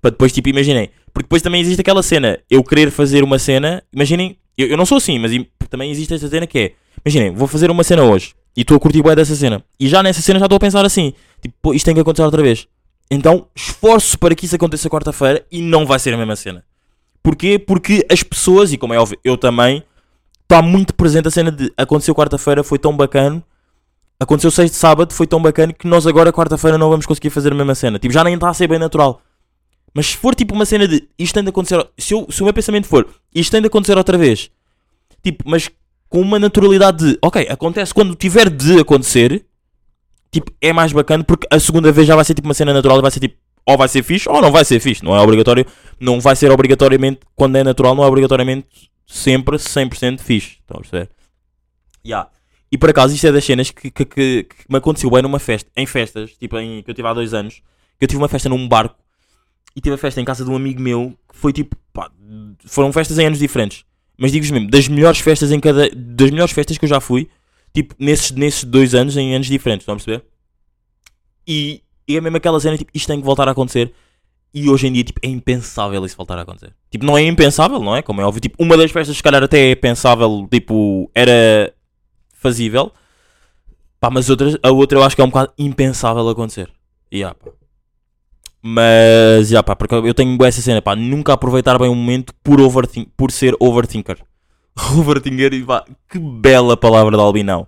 Para 0.00 0.10
depois, 0.10 0.32
tipo, 0.32 0.48
imaginem. 0.48 0.90
Porque 1.12 1.26
depois 1.26 1.42
também 1.42 1.60
existe 1.60 1.80
aquela 1.80 2.02
cena, 2.02 2.38
eu 2.48 2.64
querer 2.64 2.90
fazer 2.90 3.22
uma 3.22 3.38
cena, 3.38 3.82
imaginem, 3.92 4.38
eu, 4.56 4.68
eu 4.68 4.76
não 4.76 4.86
sou 4.86 4.96
assim, 4.96 5.18
mas 5.18 5.32
também 5.68 5.90
existe 5.90 6.14
esta 6.14 6.28
cena 6.28 6.46
que 6.46 6.58
é, 6.58 6.72
imaginem, 7.04 7.32
vou 7.34 7.46
fazer 7.48 7.70
uma 7.70 7.84
cena 7.84 8.02
hoje 8.04 8.34
e 8.56 8.62
estou 8.62 8.76
a 8.76 8.80
curtir 8.80 9.02
bem 9.02 9.14
dessa 9.14 9.34
cena. 9.34 9.64
E 9.78 9.88
já 9.88 10.02
nessa 10.02 10.20
cena 10.20 10.38
já 10.38 10.46
estou 10.46 10.56
a 10.56 10.60
pensar 10.60 10.84
assim, 10.84 11.12
tipo, 11.40 11.74
isto 11.74 11.84
tem 11.84 11.94
que 11.94 12.00
acontecer 12.00 12.22
outra 12.24 12.42
vez. 12.42 12.66
Então 13.10 13.46
esforço 13.54 14.18
para 14.18 14.34
que 14.34 14.46
isso 14.46 14.54
aconteça 14.56 14.88
quarta-feira 14.88 15.44
e 15.50 15.60
não 15.62 15.84
vai 15.86 15.98
ser 15.98 16.14
a 16.14 16.16
mesma 16.16 16.36
cena. 16.36 16.64
Porquê? 17.22 17.58
Porque 17.58 18.06
as 18.10 18.22
pessoas, 18.22 18.72
e 18.72 18.78
como 18.78 18.94
é 18.94 18.98
óbvio, 18.98 19.18
eu 19.24 19.36
também, 19.36 19.82
está 20.42 20.62
muito 20.62 20.94
presente 20.94 21.28
a 21.28 21.30
cena 21.30 21.50
de 21.50 21.72
aconteceu 21.76 22.14
quarta-feira, 22.14 22.62
foi 22.64 22.78
tão 22.78 22.96
bacana, 22.96 23.42
aconteceu 24.18 24.50
sexta 24.50 24.76
sábado, 24.76 25.12
foi 25.12 25.26
tão 25.26 25.40
bacana 25.40 25.72
que 25.72 25.86
nós 25.86 26.06
agora 26.06 26.32
quarta-feira 26.32 26.78
não 26.78 26.88
vamos 26.88 27.06
conseguir 27.06 27.30
fazer 27.30 27.52
a 27.52 27.54
mesma 27.54 27.74
cena. 27.74 27.98
Tipo, 27.98 28.12
já 28.14 28.24
nem 28.24 28.34
está 28.34 28.48
a 28.48 28.54
ser 28.54 28.68
bem 28.68 28.78
natural. 28.78 29.20
Mas 29.92 30.06
se 30.06 30.16
for 30.16 30.34
tipo 30.34 30.54
uma 30.54 30.64
cena 30.64 30.86
de 30.86 31.08
isto 31.18 31.34
tem 31.34 31.42
de 31.42 31.50
acontecer, 31.50 31.84
se, 31.98 32.14
eu- 32.14 32.26
se 32.30 32.40
o 32.40 32.44
meu 32.44 32.54
pensamento 32.54 32.86
for 32.86 33.06
isto 33.34 33.50
tem 33.50 33.60
de 33.60 33.66
acontecer 33.66 33.98
outra 33.98 34.16
vez, 34.16 34.48
tipo, 35.22 35.42
mas 35.46 35.68
com 36.10 36.20
uma 36.20 36.38
naturalidade 36.38 37.12
de 37.12 37.18
ok, 37.22 37.46
acontece 37.48 37.94
quando 37.94 38.14
tiver 38.14 38.50
de 38.50 38.78
acontecer, 38.80 39.46
tipo, 40.30 40.52
é 40.60 40.72
mais 40.72 40.92
bacana 40.92 41.24
porque 41.24 41.46
a 41.50 41.58
segunda 41.58 41.90
vez 41.90 42.06
já 42.06 42.14
vai 42.16 42.24
ser 42.24 42.34
tipo 42.34 42.46
uma 42.48 42.52
cena 42.54 42.74
natural 42.74 42.98
e 42.98 43.02
vai 43.02 43.10
ser 43.10 43.20
tipo, 43.20 43.36
ou 43.64 43.78
vai 43.78 43.88
ser 43.88 44.02
fixe 44.02 44.28
ou 44.28 44.42
não 44.42 44.50
vai 44.52 44.64
ser 44.64 44.80
fixe, 44.80 45.02
não 45.04 45.14
é 45.16 45.20
obrigatório, 45.20 45.64
não 45.98 46.20
vai 46.20 46.34
ser 46.36 46.50
obrigatoriamente, 46.50 47.20
quando 47.34 47.56
é 47.56 47.64
natural, 47.64 47.94
não 47.94 48.04
é 48.04 48.06
obrigatoriamente 48.06 48.66
sempre 49.06 49.56
100% 49.56 50.20
fixe, 50.20 50.58
estão 50.60 50.78
a 50.78 50.80
perceber? 50.80 51.08
Yeah. 52.04 52.28
E 52.72 52.78
por 52.78 52.90
acaso 52.90 53.14
isto 53.14 53.26
é 53.26 53.32
das 53.32 53.44
cenas 53.44 53.70
que, 53.70 53.90
que, 53.90 54.04
que- 54.04 54.44
que 54.44 54.56
me 54.68 54.78
aconteceu 54.78 55.10
bem 55.10 55.22
numa 55.22 55.38
festa, 55.38 55.70
em 55.76 55.86
festas, 55.86 56.32
tipo 56.32 56.58
em, 56.58 56.82
que 56.82 56.90
eu 56.90 56.94
tive 56.94 57.06
há 57.08 57.14
dois 57.14 57.32
anos, 57.34 57.62
que 57.98 58.04
eu 58.04 58.08
tive 58.08 58.20
uma 58.20 58.28
festa 58.28 58.48
num 58.48 58.68
barco 58.68 58.96
e 59.76 59.80
tive 59.80 59.94
a 59.94 59.98
festa 59.98 60.20
em 60.20 60.24
casa 60.24 60.44
de 60.44 60.50
um 60.50 60.56
amigo 60.56 60.80
meu 60.80 61.16
que 61.30 61.36
foi 61.36 61.52
tipo, 61.52 61.76
pá, 61.92 62.10
foram 62.66 62.92
festas 62.92 63.18
em 63.18 63.26
anos 63.26 63.38
diferentes. 63.38 63.84
Mas 64.20 64.32
digo-vos 64.32 64.50
mesmo, 64.50 64.68
das 64.68 64.86
melhores 64.86 65.18
festas 65.20 65.50
em 65.50 65.58
cada. 65.58 65.88
Das 65.96 66.30
melhores 66.30 66.52
festas 66.52 66.76
que 66.76 66.84
eu 66.84 66.88
já 66.90 67.00
fui, 67.00 67.26
tipo, 67.72 67.94
nesses, 67.98 68.30
nesses 68.32 68.64
dois 68.64 68.94
anos 68.94 69.16
em 69.16 69.34
anos 69.34 69.46
diferentes, 69.46 69.84
estão 69.84 69.94
a 69.94 69.96
perceber? 69.96 70.22
E, 71.48 71.82
e 72.06 72.18
é 72.18 72.20
mesmo 72.20 72.36
aquela 72.36 72.60
cena, 72.60 72.76
tipo, 72.76 72.90
isto 72.92 73.06
tem 73.06 73.18
que 73.18 73.24
voltar 73.24 73.48
a 73.48 73.52
acontecer. 73.52 73.94
E 74.52 74.68
hoje 74.68 74.88
em 74.88 74.92
dia, 74.92 75.04
tipo, 75.04 75.20
é 75.22 75.28
impensável 75.28 76.04
isso 76.04 76.18
voltar 76.18 76.36
a 76.36 76.42
acontecer. 76.42 76.74
Tipo, 76.90 77.06
não 77.06 77.16
é 77.16 77.22
impensável, 77.22 77.80
não 77.80 77.96
é? 77.96 78.02
Como 78.02 78.20
é 78.20 78.24
óbvio, 78.24 78.42
tipo, 78.42 78.62
uma 78.62 78.76
das 78.76 78.90
festas, 78.90 79.16
se 79.16 79.22
calhar, 79.22 79.42
até 79.42 79.70
é 79.70 79.74
pensável, 79.74 80.46
tipo, 80.50 81.10
era 81.14 81.72
fazível. 82.34 82.92
Pá, 83.98 84.10
mas 84.10 84.28
outras, 84.28 84.54
a 84.62 84.70
outra 84.70 84.98
eu 84.98 85.02
acho 85.02 85.16
que 85.16 85.22
é 85.22 85.24
um 85.24 85.28
bocado 85.28 85.54
impensável 85.56 86.28
acontecer. 86.28 86.70
E 87.10 87.18
yeah, 87.18 87.34
pá. 87.34 87.52
Mas, 88.62 89.48
já 89.48 89.62
pá, 89.62 89.74
porque 89.74 89.94
eu 89.94 90.14
tenho 90.14 90.36
essa 90.44 90.60
cena, 90.60 90.82
pá, 90.82 90.94
nunca 90.94 91.32
aproveitar 91.32 91.78
bem 91.78 91.88
o 91.88 91.94
momento 91.94 92.34
por, 92.42 92.60
overthink, 92.60 93.10
por 93.16 93.32
ser 93.32 93.54
overthinker. 93.58 94.18
overthinker, 94.96 95.54
e 95.54 95.64
pá, 95.64 95.84
que 96.08 96.18
bela 96.18 96.76
palavra 96.76 97.16
de 97.16 97.22
albinão. 97.22 97.66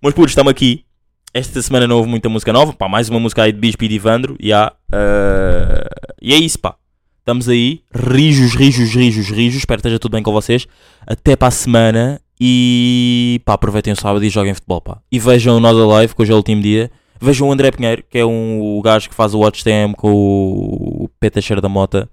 Mas, 0.00 0.14
putos, 0.14 0.30
estamos 0.30 0.50
aqui. 0.50 0.84
Esta 1.32 1.62
semana 1.62 1.86
não 1.86 1.96
houve 1.96 2.08
muita 2.08 2.28
música 2.28 2.52
nova, 2.52 2.72
pá, 2.72 2.88
mais 2.88 3.08
uma 3.08 3.20
música 3.20 3.42
aí 3.42 3.52
de 3.52 3.58
Bispo 3.58 3.84
e 3.84 3.88
de 3.88 3.94
Ivandro, 3.94 4.36
já. 4.40 4.72
eh, 4.92 5.88
e 6.22 6.34
é 6.34 6.36
isso, 6.36 6.58
pá. 6.58 6.74
Estamos 7.18 7.48
aí, 7.48 7.82
rijos, 7.94 8.54
rijos, 8.54 8.94
rijos, 8.94 9.28
rijos. 9.28 9.58
Espero 9.58 9.80
que 9.80 9.86
esteja 9.86 9.98
tudo 9.98 10.12
bem 10.12 10.22
com 10.22 10.32
vocês. 10.32 10.66
Até 11.06 11.36
para 11.36 11.48
a 11.48 11.52
semana. 11.52 12.20
E 12.40 13.42
pá, 13.44 13.52
aproveitem 13.52 13.92
o 13.92 13.96
sábado 13.96 14.24
e 14.24 14.30
joguem 14.30 14.54
futebol, 14.54 14.80
pá. 14.80 14.98
E 15.12 15.18
vejam 15.18 15.58
o 15.58 15.60
Nós 15.60 15.76
Alive, 15.76 16.14
que 16.14 16.22
hoje 16.22 16.32
é 16.32 16.34
o 16.34 16.38
último 16.38 16.62
dia. 16.62 16.90
Vejam 17.20 17.48
o 17.48 17.52
André 17.52 17.70
Pinheiro, 17.70 18.02
que 18.08 18.18
é 18.18 18.24
um, 18.24 18.60
o 18.62 18.80
gajo 18.80 19.08
que 19.08 19.14
faz 19.14 19.34
o 19.34 19.40
Watch 19.40 19.62
TM 19.62 19.94
com 19.94 20.10
o 20.10 21.08
P. 21.20 21.30
Teixeira 21.30 21.60
da 21.60 21.68
Mota. 21.68 22.08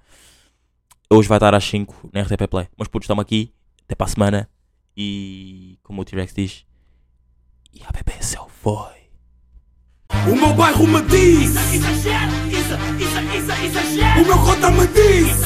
Hoje 1.10 1.30
vai 1.30 1.38
estar 1.38 1.56
às 1.56 1.64
5 1.64 2.10
na 2.12 2.22
RTP 2.22 2.46
Play. 2.50 2.68
Mas 2.78 2.90
putos, 2.90 3.06
estamos 3.06 3.22
aqui. 3.22 3.54
Até 3.86 3.96
para 3.96 4.06
a 4.06 4.10
semana. 4.10 4.50
E 4.96 5.78
como 5.82 6.02
o 6.02 6.06
T-Rex 6.06 6.34
diz. 6.34 6.66
E 7.74 7.82
a 7.88 7.92
BBSL 7.92 8.48
foi. 8.50 8.98
O 10.30 10.36
meu 10.36 10.54
bairro 10.54 10.86
me 10.88 11.02
diz, 11.04 11.56
Exagera, 11.74 12.32
isso, 12.48 12.74
isso, 12.98 13.20
isso, 13.38 13.66
exagera. 13.66 14.22
o 14.22 14.26
meu 14.26 14.38
cota 14.40 14.72
me 14.72 14.88
diz, 14.88 15.28
isso, 15.28 15.46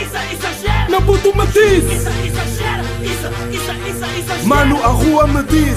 isso, 0.00 0.16
isso, 0.32 0.90
meu 0.90 1.02
puto 1.02 1.36
me 1.36 1.46
diz, 1.48 1.84
Isso, 1.84 2.08
isso, 2.20 3.70
isso, 3.88 4.34
isso, 4.38 4.46
mano 4.46 4.76
a 4.82 4.88
rua 4.88 5.26
me 5.26 5.42
diz, 5.44 5.76